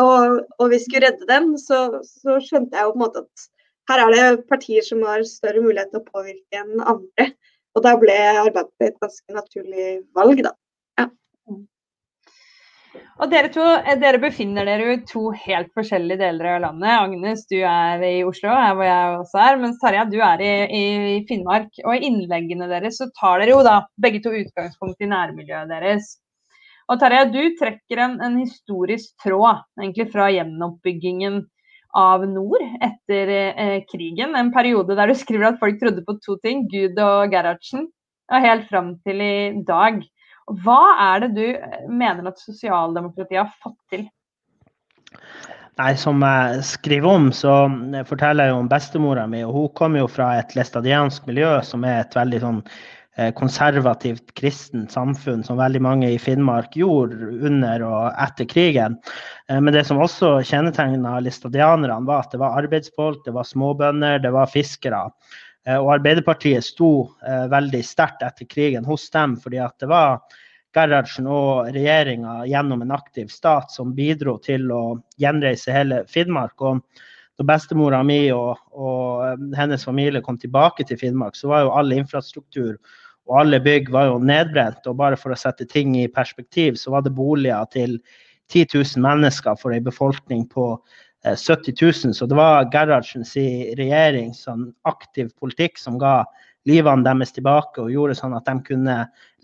[0.00, 3.48] og, og vi skulle redde den, så, så skjønte jeg jo på en måte at
[3.90, 7.32] her er det partier som har større mulighet til å påvirke enn andre.
[7.76, 10.54] Og da ble Arbeiderpartiet et ganske naturlig valg, da.
[13.20, 13.64] Og dere to
[14.00, 16.92] dere befinner dere i to helt forskjellige deler av landet.
[16.94, 19.58] Agnes, du er i Oslo, her hvor jeg også er.
[19.60, 21.68] Mens Tarja, du er i, i, Finnmark.
[21.84, 26.14] Og i innleggene deres så tar dere jo da begge to utgangspunkt i nærmiljøet deres.
[26.90, 31.42] Og Tarja, du trekker en, en historisk tråd egentlig fra gjenoppbyggingen
[31.96, 34.36] av nord etter eh, krigen.
[34.36, 37.88] En periode der du skriver at folk trodde på to ting, Gud og Gerhardsen,
[38.30, 39.34] og helt fram til i
[39.66, 40.02] dag.
[40.64, 44.06] Hva er det du eh, mener at sosialdemokratiet har fått til?
[45.80, 47.64] Nei, Som jeg skriver om, så
[48.06, 49.42] forteller jeg om bestemora mi.
[49.46, 52.99] og Hun kom jo fra et læstadiansk miljø, som er et veldig sånn Eh,
[53.36, 58.96] konservativt kristent samfunn, som veldig mange i Finnmark gjorde under og etter krigen.
[59.48, 64.22] Eh, men det som også kjennetegna listadianerne, var at det var arbeidsfolk, det var småbønder,
[64.24, 65.06] det var fiskere.
[65.66, 66.92] Eh, og Arbeiderpartiet sto
[67.52, 70.22] veldig sterkt etter krigen hos dem, fordi at det var
[70.74, 74.82] Gerhardsen og regjeringa gjennom en aktiv stat som bidro til å
[75.18, 76.62] gjenreise hele Finnmark.
[76.62, 76.84] Og
[77.40, 81.94] da bestemora mi og, og, hennes familie kom tilbake til Finnmark, så var jo all
[81.96, 82.76] infrastruktur
[83.30, 84.82] og alle bygg var jo nedbrent.
[84.90, 88.00] Og bare for å sette ting i perspektiv, så var det boliger til
[88.50, 90.72] 10 000 mennesker for en befolkning på
[91.22, 92.14] 70 eh, 000.
[92.18, 93.36] Så det var Gerhardsens
[93.78, 96.24] regjering sånn aktiv politikk som ga
[96.68, 98.96] livene deres tilbake og gjorde sånn at de kunne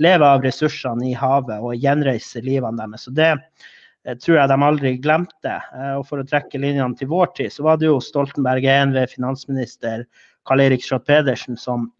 [0.03, 3.07] leve av ressursene i havet og gjenreise livene deres.
[3.07, 5.61] Så det eh, tror jeg de aldri glemte.
[5.77, 8.97] Eh, og for å trekke linjene til vår tid, så var det jo Stoltenberg 1
[8.99, 10.09] ved finansminister
[10.47, 11.93] Karl Erik Schjøtt Pedersen som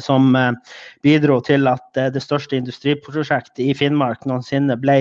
[0.00, 0.52] som eh,
[1.04, 4.98] bidro til at eh, det største industriprosjektet i Finnmark noensinne ble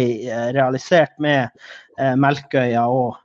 [0.56, 1.50] realisert med
[1.98, 3.16] Melkøya og,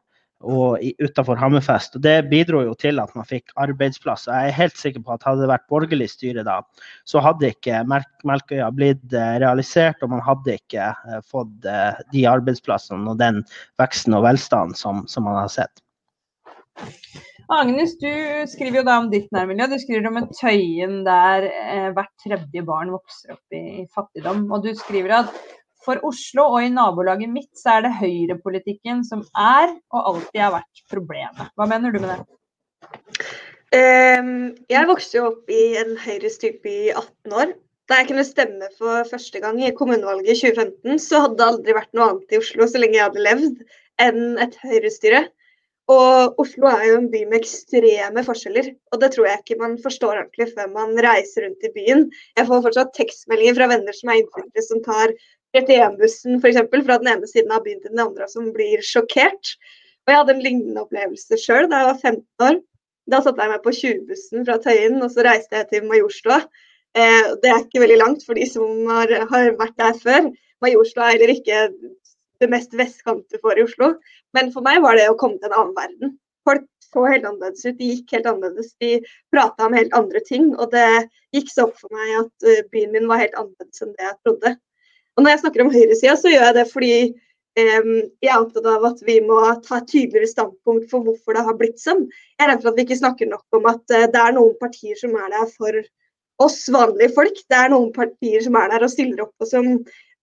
[0.41, 1.99] og utafor Hammerfest.
[1.99, 4.33] Og Det bidro jo til at man fikk arbeidsplasser.
[4.33, 6.63] Jeg er helt sikker på at hadde det vært borgerlig styre da,
[7.05, 7.83] så hadde ikke
[8.25, 10.89] Melkøya blitt realisert, og man hadde ikke
[11.29, 11.69] fått
[12.17, 13.45] de arbeidsplassene og den
[13.83, 15.82] veksten og velstanden som, som man har sett.
[17.53, 18.13] Agnes, du
[18.49, 19.67] skriver jo da om ditt nærmiljø.
[19.73, 24.47] Du skriver om et Tøyen der eh, hvert tredje barn vokser opp i fattigdom.
[24.55, 25.35] Og du skriver at
[25.83, 30.55] for Oslo og i nabolaget mitt så er det høyrepolitikken som er og alltid har
[30.55, 31.51] vært problemet.
[31.59, 32.21] Hva mener du med det?
[33.73, 34.33] Um,
[34.71, 37.55] jeg vokste jo opp i en høyrestype i 18 år.
[37.91, 41.77] Da jeg kunne stemme for første gang i kommunevalget i 2015, så hadde det aldri
[41.77, 43.63] vært noe annet i Oslo så lenge jeg hadde levd,
[44.01, 45.25] enn et høyrestyre.
[45.91, 49.75] Og Oslo er jo en by med ekstreme forskjeller, og det tror jeg ikke man
[49.83, 52.05] forstår ordentlig før man reiser rundt i byen.
[52.39, 55.15] Jeg får fortsatt tekstmeldinger fra venner som er innflyttere, som tar
[55.59, 56.61] 31-bussen f.eks.
[56.87, 59.57] fra den ene siden av byen til den andre, som blir sjokkert.
[60.07, 62.61] Og jeg hadde en lignende opplevelse sjøl da jeg var 15 år.
[63.11, 66.39] Da satte jeg meg på 20-bussen fra Tøyen, og så reiste jeg til Majorstua.
[66.95, 70.31] Eh, det er ikke veldig langt for de som har, har vært der før.
[70.63, 71.65] Majorstua er heller ikke
[72.43, 73.95] det mest vestkante for i Oslo.
[74.37, 76.15] Men for meg var det å komme til en annen verden.
[76.49, 78.75] Folk så helt annerledes ut, de gikk helt annerledes.
[78.83, 78.99] De
[79.33, 80.51] prata om helt andre ting.
[80.59, 80.87] Og det
[81.37, 84.19] gikk så opp for meg at uh, byen min var helt annerledes enn det jeg
[84.27, 84.55] trodde.
[85.17, 88.69] Og når jeg snakker om høyresida, så gjør jeg det fordi um, jeg er opptatt
[88.75, 92.07] av at vi må ta et tydeligere standpunkt for hvorfor det har blitt sånn.
[92.37, 94.57] Jeg er redd for at vi ikke snakker nok om at uh, det er noen
[94.61, 95.83] partier som er der for
[96.43, 97.45] oss vanlige folk.
[97.49, 99.75] Det er noen partier som er der og stiller opp og som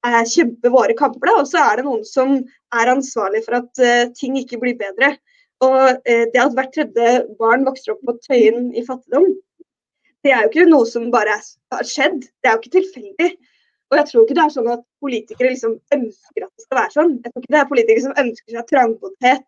[0.05, 1.33] kjemper våre kamper.
[1.39, 2.37] Og så er det noen som
[2.75, 5.15] er ansvarlig for at eh, ting ikke blir bedre.
[5.65, 9.27] Og eh, det at hvert tredje barn vokser opp på Tøyen i fattigdom,
[10.23, 11.37] det er jo ikke noe som bare
[11.73, 12.21] har skjedd.
[12.23, 13.29] Det er jo ikke tilfeldig.
[13.89, 16.95] Og jeg tror ikke det er sånn at politikere liksom ønsker at det skal være
[16.95, 17.13] sånn.
[17.23, 19.47] Jeg tror ikke det er politikere som ønsker seg trangboddhet,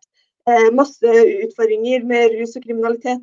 [0.50, 1.12] eh, masse
[1.46, 3.22] utfordringer med rus og kriminalitet.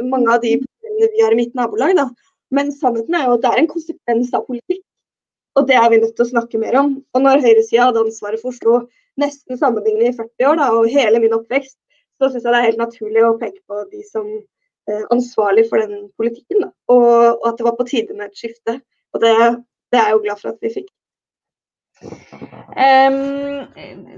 [0.00, 1.96] Mange av de problemene vi har i mitt nabolag.
[1.98, 2.08] da.
[2.54, 4.83] Men sannheten er jo at det er en konsekvens av politikk.
[5.54, 6.96] Og det er vi nødt til å snakke mer om.
[7.14, 8.80] Og når høyresida hadde ansvaret for Oslo
[9.20, 11.76] nesten sammenlignet i 40 år, da, og hele min oppvekst,
[12.18, 15.82] så syns jeg det er helt naturlig å peke på de som eh, ansvarlig for
[15.82, 16.66] den politikken.
[16.90, 18.78] Og, og, at det var på tide med et skifte.
[19.14, 19.34] Og det,
[19.94, 20.90] det er jeg jo glad for at vi fikk.
[22.02, 23.66] Um,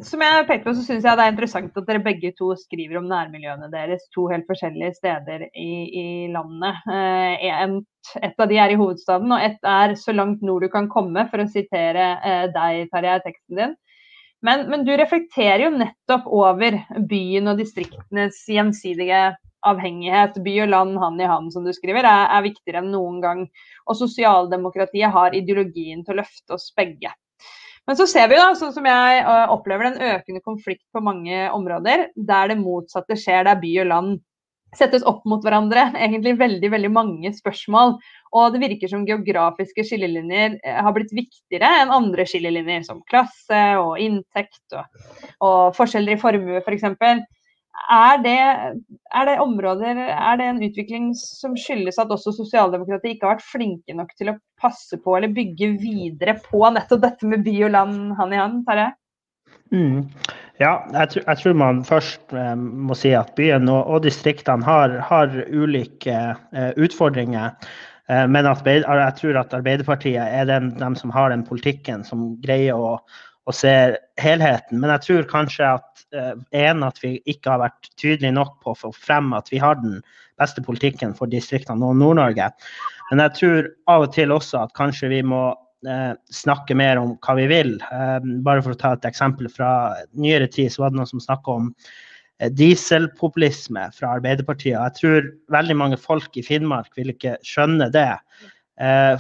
[0.05, 3.01] som jeg pekte på, så syns jeg det er interessant at dere begge to skriver
[3.03, 5.73] om nærmiljøene deres to helt forskjellige steder i,
[6.03, 6.81] i landet.
[6.89, 7.77] Uh, en,
[8.25, 11.27] et av de er i hovedstaden, og ett er 'så langt nord du kan komme',
[11.31, 13.77] for å sitere uh, deg, Tarjei, teksten din.
[14.47, 16.79] Men, men, du reflekterer jo nettopp over
[17.11, 19.35] byen og distriktenes gjensidige
[19.67, 20.41] avhengighet.
[20.45, 23.47] By og land hand i hand, som du skriver, er, er viktigere enn noen gang.
[23.89, 27.13] Og sosialdemokratiet har ideologien til å løfte oss begge.
[27.87, 31.47] Men så ser vi da, sånn som jeg eh, opplever en økende konflikt på mange
[31.55, 34.17] områder, der det motsatte skjer, der by og land
[34.77, 35.89] settes opp mot hverandre.
[36.05, 37.97] Egentlig veldig veldig mange spørsmål.
[38.37, 43.63] Og det virker som geografiske skillelinjer eh, har blitt viktigere enn andre skillelinjer, som klasse
[43.81, 45.07] og inntekt og,
[45.47, 46.89] og forskjeller i formue f.eks.
[46.99, 47.25] For
[47.93, 48.39] er det,
[49.15, 53.51] er det, områder, er det en utvikling som skyldes at også sosialdemokratiet ikke har vært
[53.51, 57.75] flinke nok til å passe på eller bygge videre på nettopp dette med by og
[57.77, 58.65] land hand i hand?
[58.69, 58.89] Terje?
[59.75, 60.07] Mm.
[60.57, 66.17] Ja, jeg tror, man først eh, må si at byen og distriktene har, har ulike
[66.17, 67.53] eh, utfordringer.
[68.09, 72.31] Eh, men at, jeg tror at Arbeiderpartiet er den, dem som har den politikken som
[72.45, 72.97] greier å,
[73.47, 74.81] og ser helheten.
[74.83, 78.73] Men jeg tror kanskje at uh, en, at vi ikke har vært tydelige nok på
[78.73, 80.01] å få frem at vi har den
[80.41, 82.51] beste politikken for distriktene og Nord-Norge.
[83.11, 87.15] Men jeg tror av og til også at kanskje vi må uh, snakke mer om
[87.23, 87.77] hva vi vil.
[87.93, 89.71] Uh, bare for å ta et eksempel fra
[90.19, 91.73] nyere tid, så var det noen som snakka om
[92.53, 94.75] dieselpopulisme fra Arbeiderpartiet.
[94.75, 98.11] Jeg tror veldig mange folk i Finnmark vil ikke skjønne det.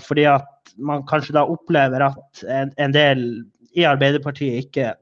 [0.05, 3.23] fordi at man kanskje da opplever at en, en del
[3.77, 4.95] i Arbeiderpartiet ikke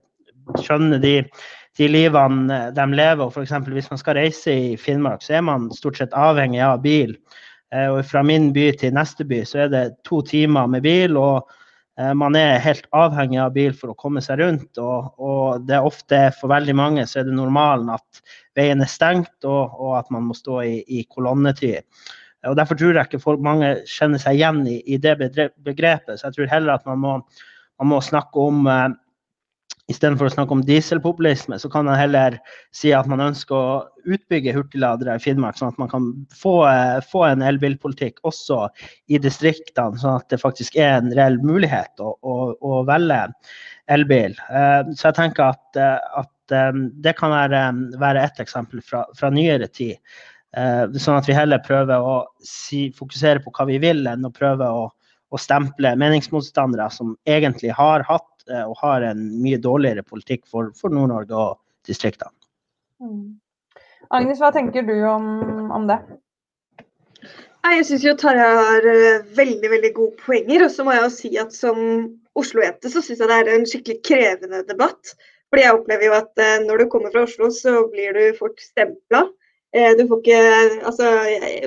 [0.61, 1.15] skjønner de,
[1.79, 3.25] de livene de lever.
[3.25, 3.55] og F.eks.
[3.73, 7.17] hvis man skal reise i Finnmark, så er man stort sett avhengig av bil.
[7.75, 11.17] Eh, og fra min by til neste by så er det to timer med bil.
[11.17, 11.49] og
[11.99, 14.79] eh, man er helt avhengig av bil for å komme seg rundt.
[14.79, 18.25] Og, og det er ofte for veldig mange så er det normalen at
[18.59, 21.83] veien er stengt, og, og at man må stå i, i kolonnetid.
[22.45, 26.19] Og Derfor tror jeg ikke folk, mange kjenner seg igjen i, i det begrepet.
[26.19, 27.15] Så jeg tror heller at man må
[27.81, 28.93] man må snakke om eh,
[29.93, 32.39] Istedenfor å snakke om dieselpopulisme, så kan man heller
[32.73, 37.03] si at man ønsker å utbygge hurtigladere i Finnmark, sånn at man kan få, eh,
[37.05, 38.63] få en elbilpolitikk også
[39.13, 43.27] i distriktene, sånn at det faktisk er en reell mulighet å, å, å velge
[43.93, 44.39] elbil.
[44.49, 45.83] Eh, så jeg tenker at,
[46.25, 46.57] at
[47.05, 47.63] det kan være,
[48.01, 50.01] være et eksempel fra, fra nyere tid.
[50.55, 54.69] Sånn at vi heller prøver å si, fokusere på hva vi vil, enn å prøve
[54.71, 54.85] å
[55.35, 60.71] å stemple meningsmotstandere som egentlig har hatt eh, og har en mye dårligere politikk for,
[60.79, 61.57] for Nord-Norge og
[61.89, 62.31] distriktene.
[63.03, 63.41] Mm.
[64.15, 65.27] Agnes, hva tenker du om,
[65.75, 65.99] om det?
[67.65, 70.67] Jeg syns Tarjei har uh, veldig veldig gode poenger.
[70.67, 71.79] Og så må jeg jo si at som
[72.37, 75.15] Oslo-jente så syns jeg det er en skikkelig krevende debatt.
[75.49, 78.61] Fordi jeg opplever jo at uh, når du kommer fra Oslo, så blir du fort
[78.63, 79.27] stempla.
[79.75, 80.43] Du får ikke
[80.87, 81.09] Altså,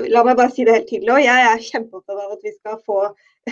[0.08, 1.18] la meg bare si det helt tydelig òg.
[1.26, 3.02] Jeg er kjempeopptatt av at vi skal få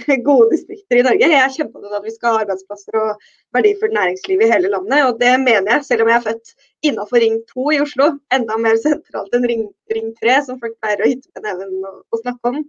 [0.28, 1.28] gode distrikter i Norge.
[1.30, 3.24] Jeg er kjempeopptatt av at vi skal ha arbeidsplasser og
[3.57, 5.05] verdifullt næringsliv i hele landet.
[5.09, 6.53] Og det mener jeg, selv om jeg er født
[6.90, 8.11] innafor Ring 2 i Oslo.
[8.36, 11.99] Enda mer sentralt enn Ring, ring 3, som folk pleier å hytte med neven og,
[12.12, 12.62] og snakke om.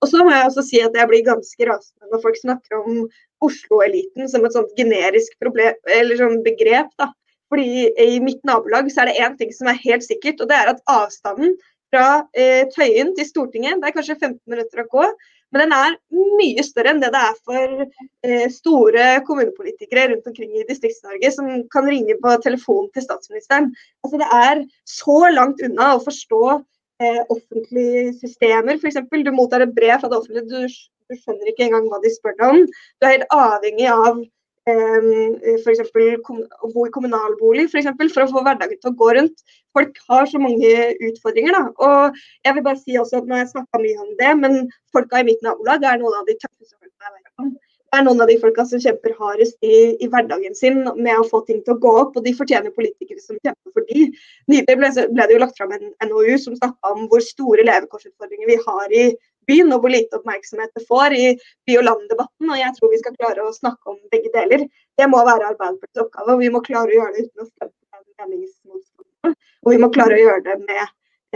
[0.00, 3.00] Og så må jeg også si at jeg blir ganske rasende når folk snakker om
[3.44, 6.92] Oslo-eliten som et sånt generisk problem, eller sånn begrep.
[7.00, 7.10] da.
[7.50, 10.56] Fordi I mitt nabolag så er det én ting som er helt sikkert, og det
[10.56, 11.56] er at avstanden
[11.90, 12.06] fra
[12.38, 15.06] eh, Tøyen til Stortinget, det er kanskje 15 minutter å gå.
[15.50, 15.96] Men den er
[16.38, 21.48] mye større enn det det er for eh, store kommunepolitikere rundt omkring i Distrikts-Norge som
[21.74, 23.70] kan ringe på telefonen til statsministeren.
[24.04, 28.78] Altså, det er så langt unna å forstå eh, offentlige systemer.
[28.78, 29.02] F.eks.
[29.10, 32.38] du mottar et brev fra det offentlige, du, du skjønner ikke engang hva de spør
[32.38, 32.62] deg om.
[32.70, 34.22] Du er helt avhengig av
[35.62, 35.80] f.eks.
[35.94, 39.42] å bo i kommunalbolig for, eksempel, for å få hverdagen til å gå rundt.
[39.76, 40.70] Folk har så mange
[41.08, 41.56] utfordringer.
[41.56, 41.62] Da.
[41.86, 44.60] Og jeg vil bare si også at Nå har jeg snakka mye om det, men
[44.94, 47.52] folka i mitt nabolag er noen av de tøffeste folka jeg vet om.
[47.90, 51.24] Det er noen av de folka som kjemper hardest i, i, hverdagen sin med å
[51.26, 54.04] få ting til å gå opp, og de fortjener politikere som kjemper for de.
[54.52, 58.52] Nylig ble, ble det jo lagt fram en NOU som snakka om hvor store levekårsutfordringer
[58.52, 59.08] vi har i
[59.50, 61.26] byen, og hvor lite oppmerksomhet det får i
[61.68, 62.48] by- og land-debatten.
[62.48, 64.64] Og jeg tror vi skal klare å snakke om begge deler.
[64.98, 67.74] Det må være Arbeiderpartiets oppgave, og vi må klare å gjøre det uten å stemme
[68.28, 69.36] meningsmotstandere.
[69.64, 70.82] Og vi må klare å gjøre det med,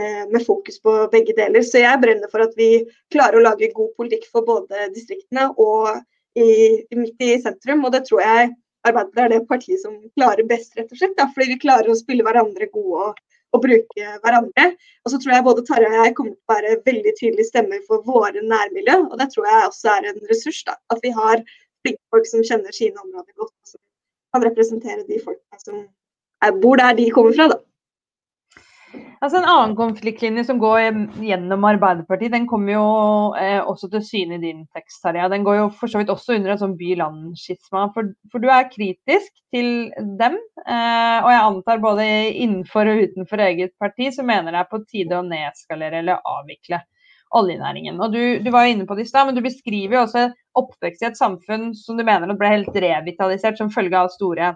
[0.00, 1.62] eh, med, fokus på begge deler.
[1.62, 6.02] Så jeg brenner for at vi klarer å lage god politikk for både distriktene og
[6.36, 7.84] i, midt i sentrum.
[7.84, 8.54] Og det tror jeg
[8.84, 11.16] Arbeiderpartiet er det partiet som klarer best, rett og slett.
[11.16, 13.22] Da, fordi vi klarer å spille hverandre gode og
[13.54, 14.66] å bruke hverandre.
[15.04, 17.82] Og så tror jeg både Tarjei og jeg kommer til å være veldig tydelige stemmer
[17.88, 18.96] for våre nærmiljø.
[19.10, 20.62] Og det tror jeg også er en ressurs.
[20.68, 21.44] da, At vi har
[21.84, 23.82] flinke folk som kjenner sine områder godt, og som
[24.34, 25.84] kan representere de folka som
[26.60, 27.48] bor der de kommer fra.
[27.54, 27.60] da.
[29.24, 32.86] Altså En annen konfliktlinje som går gjennom Arbeiderpartiet, den kommer jo
[33.40, 35.00] eh, også til syne i din tekst.
[35.04, 35.30] Tarja.
[35.32, 37.86] Den går jo for så vidt også under en sånn by-land-skisma.
[37.94, 39.70] For, for, du er kritisk til
[40.20, 40.36] dem.
[40.66, 44.82] Eh, og jeg antar både innenfor og utenfor eget parti så mener det er på
[44.84, 46.82] tide å nedskalere eller avvikle
[47.34, 48.00] oljenæringen.
[48.04, 50.26] Og Du, du var jo inne på det i stad, men du beskriver jo også
[50.58, 54.52] oppvekst i et samfunn som du mener ble helt revitalisert som følge av store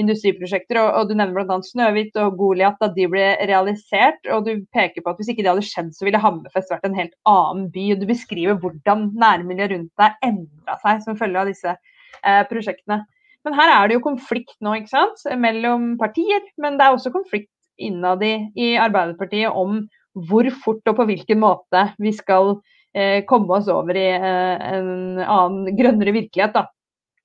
[0.00, 0.80] industriprosjekter.
[0.82, 1.58] Og, og Du nevner bl.a.
[1.64, 4.20] Snøhvit og Goliat da de ble realisert.
[4.32, 6.98] og Du peker på at hvis ikke det hadde skjedd, så ville Hammerfest vært en
[6.98, 7.90] helt annen by.
[7.94, 13.02] og Du beskriver hvordan nærmiljøet rundt deg endra seg som følge av disse eh, prosjektene.
[13.46, 15.22] Men her er det jo konflikt nå, ikke sant?
[15.40, 16.42] mellom partier.
[16.60, 19.84] Men det er også konflikt innad i, i Arbeiderpartiet om
[20.28, 22.56] hvor fort og på hvilken måte vi skal
[22.96, 26.56] eh, komme oss over i eh, en annen, grønnere virkelighet.
[26.56, 26.66] da.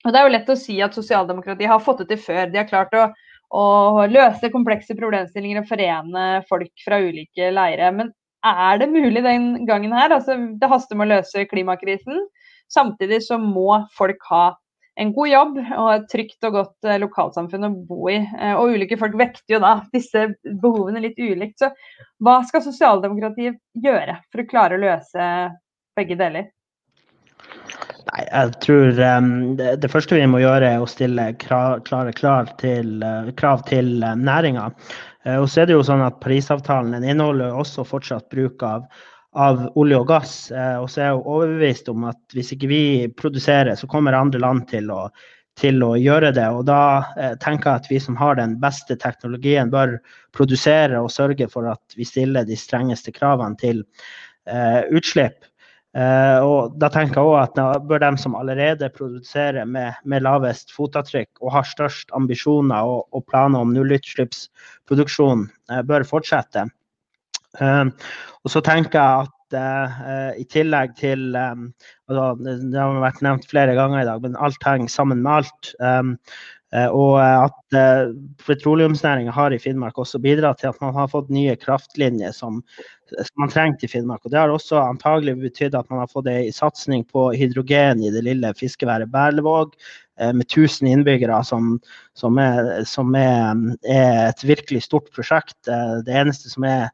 [0.04, 2.50] Og Det er jo lett å si at sosialdemokratiet har fått det til før.
[2.52, 3.06] De har klart å,
[3.56, 3.66] å
[4.12, 7.92] løse komplekse problemstillinger og forene folk fra ulike leire.
[7.96, 8.12] Men
[8.44, 10.12] er det mulig den gangen her?
[10.12, 12.20] Altså, det haster med å løse klimakrisen.
[12.74, 14.50] Samtidig så må folk ha
[15.00, 18.20] en god jobb og et trygt og godt eh, lokalsamfunn å bo i.
[18.20, 21.64] Eh, og ulike folk vekter jo da disse behovene litt ulikt.
[21.64, 21.72] Så
[22.24, 25.30] hva skal sosialdemokratiet gjøre for å klare å løse
[25.98, 26.52] begge deler?
[28.12, 29.30] Nei, jeg tror um,
[29.60, 33.64] det, det, første vi må gjøre, er å stille krav, klare klar til, uh, krav
[33.70, 34.68] til uh, næringa.
[35.24, 38.90] Uh, og så er det jo sånn at Parisavtalen inneholder også fortsatt bruk av,
[39.40, 40.34] av olje og gass.
[40.54, 42.84] og så er jeg overbevist om at hvis ikke vi
[43.18, 45.08] produserer, så kommer andre land til å,
[45.58, 46.46] til å gjøre det.
[46.54, 47.02] Og da
[47.42, 49.96] tenker jeg at vi som har den beste teknologien, bør
[50.38, 53.82] produsere og sørge for at vi stiller de strengeste kravene til
[54.94, 55.50] utslipp.
[55.94, 60.24] Uh, og da tenker jeg også at da bør de som allerede produserer med, med
[60.26, 66.66] lavest fotavtrykk og har størst ambisjoner og, og planer om nullutslippsproduksjon, uh, bør fortsette.
[67.62, 67.94] Uh,
[68.42, 71.68] og så tenker jeg at i tillegg til um,
[72.10, 75.70] altså, Det har vært nevnt flere ganger i dag, men alt henger sammen med alt.
[75.78, 76.16] Um,
[76.90, 77.76] og at
[78.48, 82.64] petroleumsnæringa har i Finnmark også bidratt til at man har fått nye kraftlinjer som,
[83.18, 84.24] som man trengte i Finnmark.
[84.26, 88.12] Og det har også antagelig betydd at man har fått ei satsing på hydrogen i
[88.14, 89.76] det lille fiskeværet Berlevåg,
[90.20, 91.76] eh, med 1000 innbyggere, som,
[92.18, 95.60] som, er, som er, er, et virkelig stort prosjekt.
[95.66, 96.90] Det eneste som er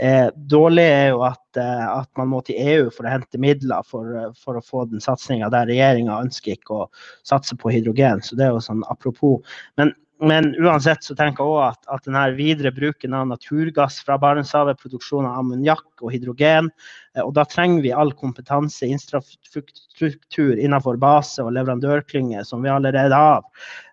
[0.00, 3.84] Eh, dårlig er jo at, eh, at, man må til EU for å hente midler
[3.84, 6.86] for, for å få den satsinga der regjeringa ønsker ikke å
[7.26, 8.22] satse på hydrogen.
[8.24, 9.44] Så det er jo sånn apropos.
[9.76, 14.18] Men, men uansett så tenker jeg òg at, at denne videre bruken av naturgass fra
[14.20, 16.68] Barentshavet, produksjon av ammoniakk og hydrogen,
[17.16, 23.16] eh, og da trenger vi all kompetanse, infrastruktur innenfor base og leverandørklynger som vi allerede
[23.16, 23.46] har.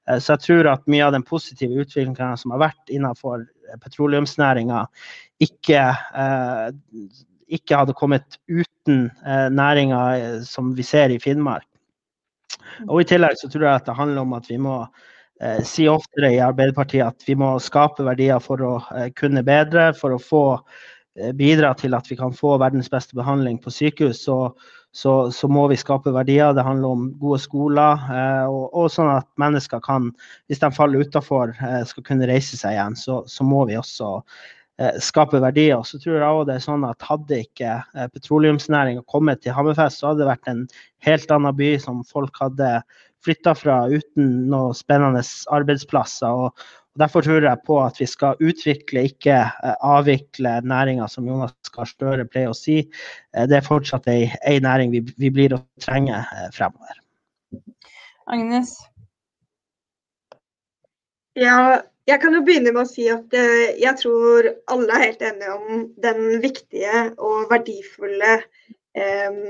[0.10, 3.48] Eh, så jeg tror at mye av den positive utviklinga som har vært innenfor
[3.84, 4.86] petroleumsnæringa
[5.44, 5.82] ikke,
[7.52, 9.10] ikke hadde kommet uten
[9.52, 10.00] næringa
[10.48, 11.68] som vi ser i Finnmark.
[12.88, 14.80] Og I tillegg så tror jeg at det handler om at vi må
[15.42, 19.92] eh, ofte oftere i Arbeiderpartiet at vi må skape verdier for å eh, kunne bedre,
[19.98, 24.24] for å få eh, bidra til at vi kan få verdens beste behandling på sykehus.
[24.26, 24.40] Så,
[24.92, 26.56] så, så må vi skape verdier.
[26.58, 30.12] Det handler om gode skoler, eh, og, og, sånn at mennesker kan,
[30.48, 32.98] hvis de faller utafor, eh, skal kunne reise seg igjen.
[33.00, 34.22] Så, så må vi også
[34.80, 35.82] Eh, skape verdier.
[35.82, 37.72] Så tror jeg også det er sånn at Hadde ikke
[38.14, 40.60] petroleumsnæringa kommet til Hammerfest, så hadde det vært en
[41.08, 42.70] helt annen by som folk hadde
[43.26, 46.44] flytta fra uten noen spennende arbeidsplasser.
[46.48, 51.54] Og, Derfor tror jeg på at vi skal utvikle, ikke eh, avvikle næringa, som Jonas
[51.70, 52.80] Gahr Støre pleier å si.
[53.38, 56.24] Det er fortsatt ei, ei næring vi, vi, blir å trenge
[56.56, 56.98] fremover.
[58.34, 58.74] Agnes?
[61.38, 63.36] Ja, jeg kan jo begynne med å si at
[63.78, 68.40] jeg tror alle er helt enige om den viktige og verdifulle
[68.98, 69.42] um,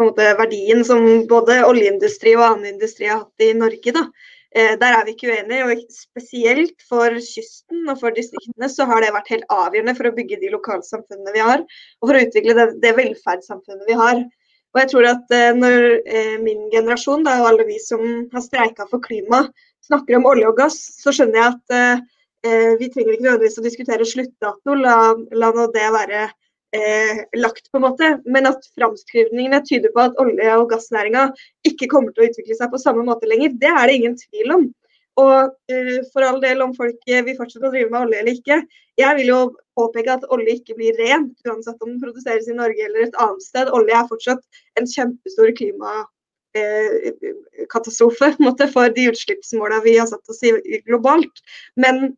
[0.00, 3.94] måte, verdien som både oljeindustri og annen industri har hatt i Norge.
[3.94, 4.04] Da.
[4.52, 5.64] Uh, der er vi ikke uenige.
[5.66, 10.14] og Spesielt for kysten og for distriktene så har det vært helt avgjørende for å
[10.16, 11.66] bygge de lokalsamfunnene vi har,
[12.00, 14.22] og for å utvikle det, det velferdssamfunnet vi har.
[14.72, 15.88] Og jeg tror at uh, Når
[16.46, 19.44] min generasjon og alle vi som har streika for klima,
[19.86, 21.74] snakker om olje og gass, så skjønner jeg at
[22.46, 24.96] eh, vi trenger ikke nødvendigvis å diskutere sluttdato, la,
[25.34, 26.28] la nå det være
[26.76, 28.12] eh, lagt, på en måte.
[28.24, 31.30] Men at framskrivningene tyder på at olje- og gassnæringa
[31.68, 34.56] ikke kommer til å utvikle seg på samme måte lenger, det er det ingen tvil
[34.58, 34.70] om.
[35.20, 38.38] Og eh, for all del om folk uh, vil fortsette å drive med olje eller
[38.38, 38.62] ikke.
[39.00, 39.40] Jeg vil jo
[39.76, 43.44] påpeke at olje ikke blir rent, uansett om den produseres i Norge eller et annet
[43.44, 43.68] sted.
[43.76, 46.02] Olje er fortsatt en kjempestor klima,
[46.52, 47.12] Eh,
[47.72, 51.40] katastrofe måte, for de utslippsmåla vi har satt oss i globalt.
[51.80, 52.12] Men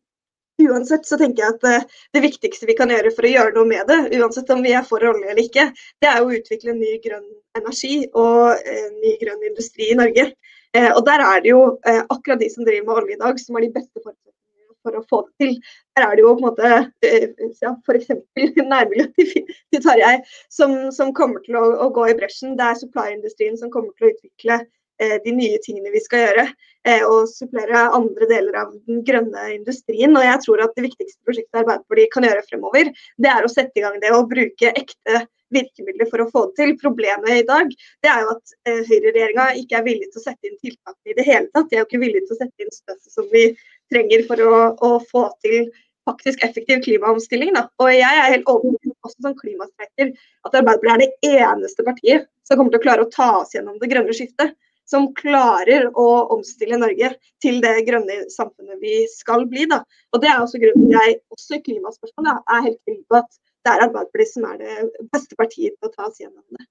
[0.63, 3.69] uansett så tenker jeg at eh, det viktigste vi kan gjøre for å gjøre noe
[3.69, 5.69] med det, uansett om vi er for olje eller ikke,
[6.03, 7.25] det er å utvikle ny grønn
[7.59, 10.29] energi og eh, ny grønn industri i Norge.
[10.75, 13.57] Eh, og der er det jo akkurat de som driver med olje i dag, som
[13.57, 15.53] har de beste forutsetningene for å få det til.
[15.95, 16.71] Der er det jo på en måte
[17.63, 18.11] ja, f.eks.
[18.73, 20.17] nærmiljøet til, Tarjei
[20.53, 22.57] som, som, kommer til å, å, gå i bresjen.
[22.59, 24.59] Det er supply-industrien som kommer til å utvikle
[24.97, 26.47] de nye tingene vi skal gjøre.
[26.85, 30.13] Eh, og supplere andre deler av den grønne industrien.
[30.13, 33.81] Og jeg tror at det viktigste prosjektet Arbeiderpartiet kan gjøre fremover, det er å sette
[33.81, 35.23] i gang det og bruke ekte
[35.53, 36.73] virkemidler for å få det til.
[36.81, 37.71] Problemet i dag
[38.05, 41.17] det er jo at eh, høyreregjeringa ikke er villig til å sette inn tiltak i
[41.17, 41.71] det hele tatt.
[41.71, 43.47] De er jo ikke villige til å sette inn støtte som vi
[43.93, 45.71] trenger for å, å få til
[46.05, 47.55] faktisk effektiv klimaomstilling.
[47.57, 47.65] Da.
[47.81, 50.13] Og jeg er helt overbevist også som klimastreiker
[50.45, 53.81] at Arbeiderpartiet er det eneste partiet som kommer til å klare å ta oss gjennom
[53.81, 54.53] det grønne skiftet.
[54.85, 59.65] Som klarer å omstille Norge til det grønne samfunnet vi skal bli.
[59.71, 59.81] Da.
[60.13, 63.73] Og Det er også grunnen jeg også i klimaspørsmålet er helt trygg på at det
[63.73, 66.67] er Arbeiderpartiet som er det beste partiet til å ta oss gjennom det.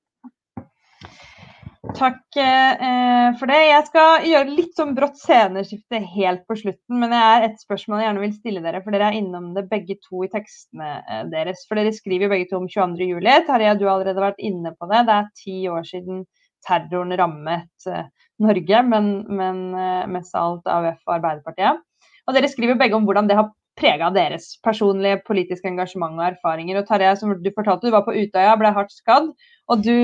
[1.95, 3.59] Takk eh, for det.
[3.69, 6.97] Jeg skal gjøre litt sånn brått sceneskifte helt på slutten.
[7.03, 9.67] Men det er et spørsmål jeg gjerne vil stille dere, for dere er innom det
[9.71, 11.67] begge to i tekstene eh, deres.
[11.69, 13.21] For dere skriver jo begge to om 22.07.
[13.51, 15.05] Tarjei, du har allerede vært inne på det.
[15.11, 16.25] Det er ti år siden
[16.67, 18.07] terroren rammet eh,
[18.43, 21.85] Norge, men, men eh, mest av alt AUF og Arbeiderpartiet.
[22.25, 26.79] Og dere skriver begge om hvordan det har prega deres personlige politiske engasjement og erfaringer.
[26.79, 29.33] Og Tarjei, som du fortalte, du var på Utøya, ble hardt skadd.
[29.73, 29.95] Og du,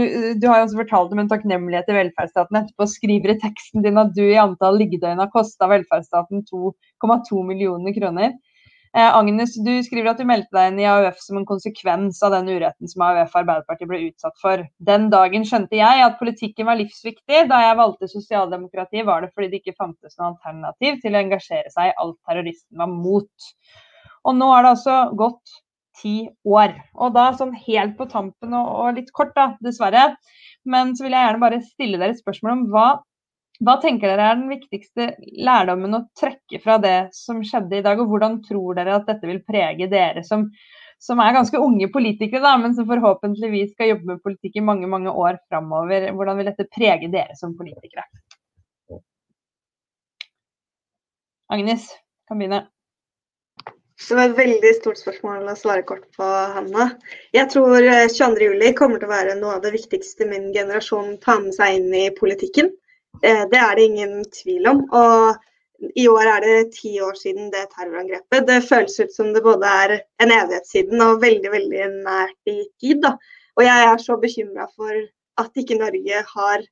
[0.40, 2.88] du har jo også fortalt om en takknemlighet til velferdsstaten etterpå.
[2.90, 8.34] Skriver i teksten din at du i antall liggedøgn har kosta velferdsstaten 2,2 millioner kroner.
[8.96, 12.32] Eh, Agnes, du skriver at du meldte deg inn i AUF som en konsekvens av
[12.34, 14.64] den uretten som AUF Arbeiderpartiet ble utsatt for.
[14.88, 17.44] Den dagen skjønte jeg at politikken var livsviktig.
[17.52, 21.70] Da jeg valgte sosialdemokrati, var det fordi det ikke fantes noe alternativ til å engasjere
[21.70, 23.50] seg i alt terroristen var mot.
[24.26, 25.60] Og nå har det altså gått
[26.00, 26.16] ti
[26.50, 26.74] år.
[26.98, 30.08] Og da sånn helt på tampen og, og litt kort, da, dessverre.
[30.66, 32.88] Men så vil jeg gjerne bare stille dere et spørsmål om hva
[33.60, 35.06] hva tenker dere er den viktigste
[35.36, 39.28] lærdommen å trekke fra det som skjedde i dag, og hvordan tror dere at dette
[39.28, 40.46] vil prege dere som,
[41.00, 44.88] som er ganske unge politikere, da, men som forhåpentligvis skal jobbe med politikk i mange
[44.88, 46.08] mange år framover.
[46.16, 48.06] Hvordan vil dette prege dere som politikere?
[51.50, 51.88] Agnes
[52.30, 52.64] kan begynne.
[54.08, 56.86] Det var et veldig stort spørsmål å svare kort på, Hanna.
[57.36, 61.42] Jeg tror 22.07 eh, kommer til å være noe av det viktigste min generasjon tar
[61.44, 62.70] med seg inn i politikken.
[63.22, 64.82] Eh, det er det ingen tvil om.
[64.96, 68.46] Og i år er det ti år siden det terrorangrepet.
[68.48, 72.58] Det føles ut som det både er en evighet siden og veldig veldig nært i
[72.80, 73.00] tid.
[73.04, 73.16] Da.
[73.56, 75.00] Og jeg er så bekymra for
[75.40, 76.66] at ikke Norge har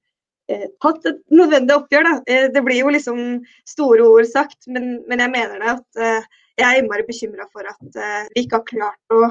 [0.50, 2.10] eh, tatt et nødvendig oppgjør.
[2.10, 2.14] Da.
[2.28, 3.22] Eh, det blir jo liksom
[3.68, 7.68] store ord sagt, men, men jeg mener det at eh, jeg er innmari bekymra for
[7.70, 9.28] at eh, vi ikke har klart å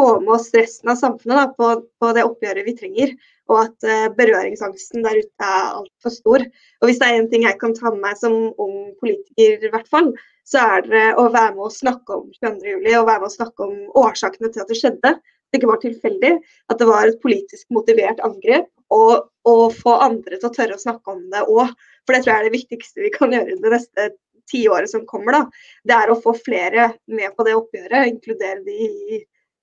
[0.00, 1.68] få med oss resten av samfunnet da, på,
[2.00, 3.14] på, det oppgjøret vi trenger.
[3.50, 6.44] Og at uh, berøringsangsten der ute er altfor stor.
[6.80, 9.72] Og hvis det er en ting jeg kan ta med meg som ung politiker, i
[9.72, 10.12] hvert fall,
[10.48, 12.86] så er det å være med å snakke om 22.07.
[13.00, 15.14] og være med å snakke om årsakene til at det skjedde.
[15.50, 16.32] Det ikke var tilfeldig,
[16.70, 18.70] at det var et politisk motivert angrep.
[18.94, 21.70] Og, og få andre til å tørre å snakke om det òg.
[22.06, 24.08] For det tror jeg er det viktigste vi kan gjøre det neste
[24.50, 25.32] tiåret som kommer.
[25.32, 25.42] da.
[25.86, 29.20] Det er å få flere med på det oppgjøret, inkludere de i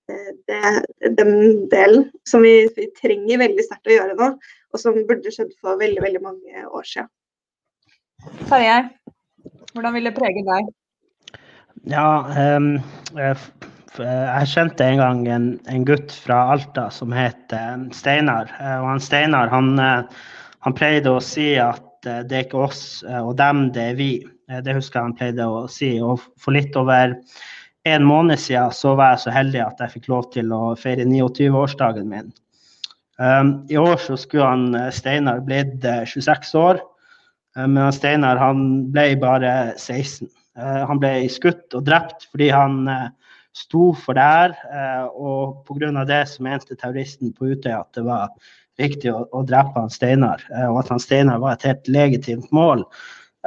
[0.08, 0.62] det,
[1.20, 1.34] den
[1.72, 4.30] delen som vi, vi trenger veldig sterkt å gjøre nå,
[4.74, 7.12] og som burde skjedd for veldig, veldig mange år siden.
[8.47, 8.82] Tarjei,
[9.74, 10.70] hvordan vil det prege deg?
[11.88, 12.08] Ja,
[12.58, 12.72] um,
[13.97, 17.53] jeg kjente en gang en, en, gutt fra Alta som het
[17.95, 18.51] Steinar.
[18.60, 20.26] Eh, og han Steinar han, eh,
[20.66, 24.12] han, pleide å si at det er ikke oss og dem, det er vi.
[24.47, 25.89] Det husker jeg han pleide å si.
[26.03, 27.16] Og for litt over
[27.93, 31.05] en måned siden så var jeg så heldig at jeg fikk lov til å feire
[31.07, 32.33] 29-årsdagen min.
[33.17, 36.81] Um, I år så skulle han Steinar blitt 26 år,
[37.57, 40.29] men Steinar han ble bare 16.
[40.57, 43.09] Uh, han ble skutt og drept fordi han uh,
[43.57, 44.53] sto for det her.
[44.69, 46.05] uh, og pga.
[46.05, 48.29] det så mente terroristen på Utøya at det var
[48.79, 52.51] riktig å, å drepe han Steinar, eh, og at han Steinar var et helt legitimt
[52.55, 52.85] mål.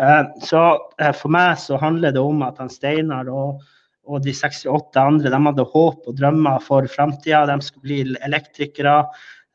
[0.01, 0.64] Eh, så
[0.99, 3.62] for meg så handler det om at han Steinar og,
[4.09, 7.44] og de 68 andre de hadde håp og drømmer for framtida.
[7.51, 8.96] De skulle bli elektrikere.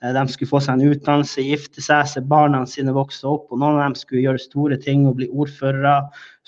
[0.04, 3.50] Eh, de skulle få seg en utdannelse, gifte seg, se barna sine vokse opp.
[3.52, 5.98] og Noen av dem skulle gjøre store ting og bli ordførere,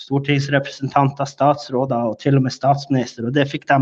[0.00, 3.28] stortingsrepresentanter, statsråder og til og med statsminister.
[3.28, 3.80] Og det fikk de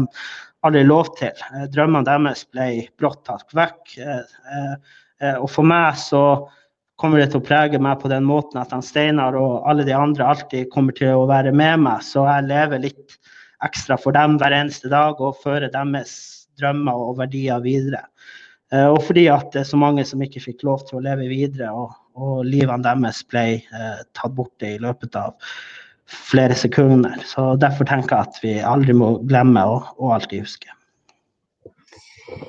[0.66, 1.34] aldri lov til.
[1.52, 3.98] Eh, drømmene deres ble brått tatt vekk.
[4.02, 6.22] Eh, og for meg så
[7.00, 9.92] kommer det til å prege meg på den måten at han Steinar og alle de
[9.96, 12.04] andre alltid kommer til å være med meg.
[12.04, 13.16] Så jeg lever litt
[13.64, 16.16] ekstra for dem hver eneste dag og føre deres
[16.60, 18.04] drømmer og verdier videre.
[18.74, 21.28] Eh, og fordi at det er så mange som ikke fikk lov til å leve
[21.30, 25.36] videre, og, og livene deres ble eh, tatt borte i løpet av
[26.06, 27.18] flere sekunder.
[27.26, 30.75] Så Derfor tenker jeg at vi aldri må glemme og, og alltid huske.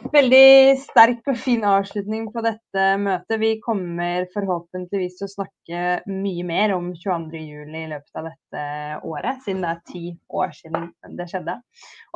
[0.10, 3.36] Veldig sterk og fin avslutning på dette møtet.
[3.42, 8.64] Vi kommer forhåpentligvis til å snakke mye mer om 22.07 i løpet av dette
[9.06, 10.04] året, siden det er ti
[10.34, 11.58] år siden det skjedde.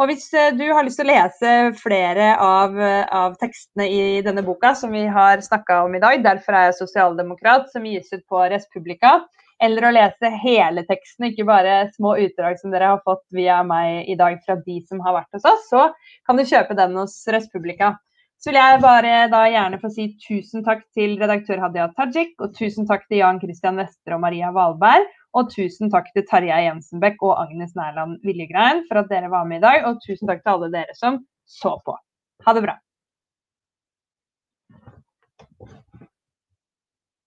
[0.02, 2.80] Og hvis eh, du har lyst til å lese flere av,
[3.22, 6.80] av tekstene i denne boka som vi har snakka om i dag, derfor er jeg
[6.82, 9.20] sosialdemokrat, som gis ut på Respublika,
[9.62, 14.10] eller å lese hele teksten, ikke bare små utdrag som dere har fått via meg
[14.10, 15.90] i dag fra de som har vært hos oss, så
[16.28, 17.96] kan du kjøpe den hos Respublika.
[18.42, 22.56] Så vil jeg bare da gjerne få si tusen takk til redaktør Hadia Tajik, og
[22.58, 25.06] tusen takk til Jan Christian Wester og Maria Valberg.
[25.38, 29.62] Og tusen takk til Tarjei Jensenbekk og Agnes Nærland Viljegrein for at dere var med
[29.62, 29.86] i dag.
[29.88, 31.96] Og tusen takk til alle dere som så på.
[32.48, 32.80] Ha det bra.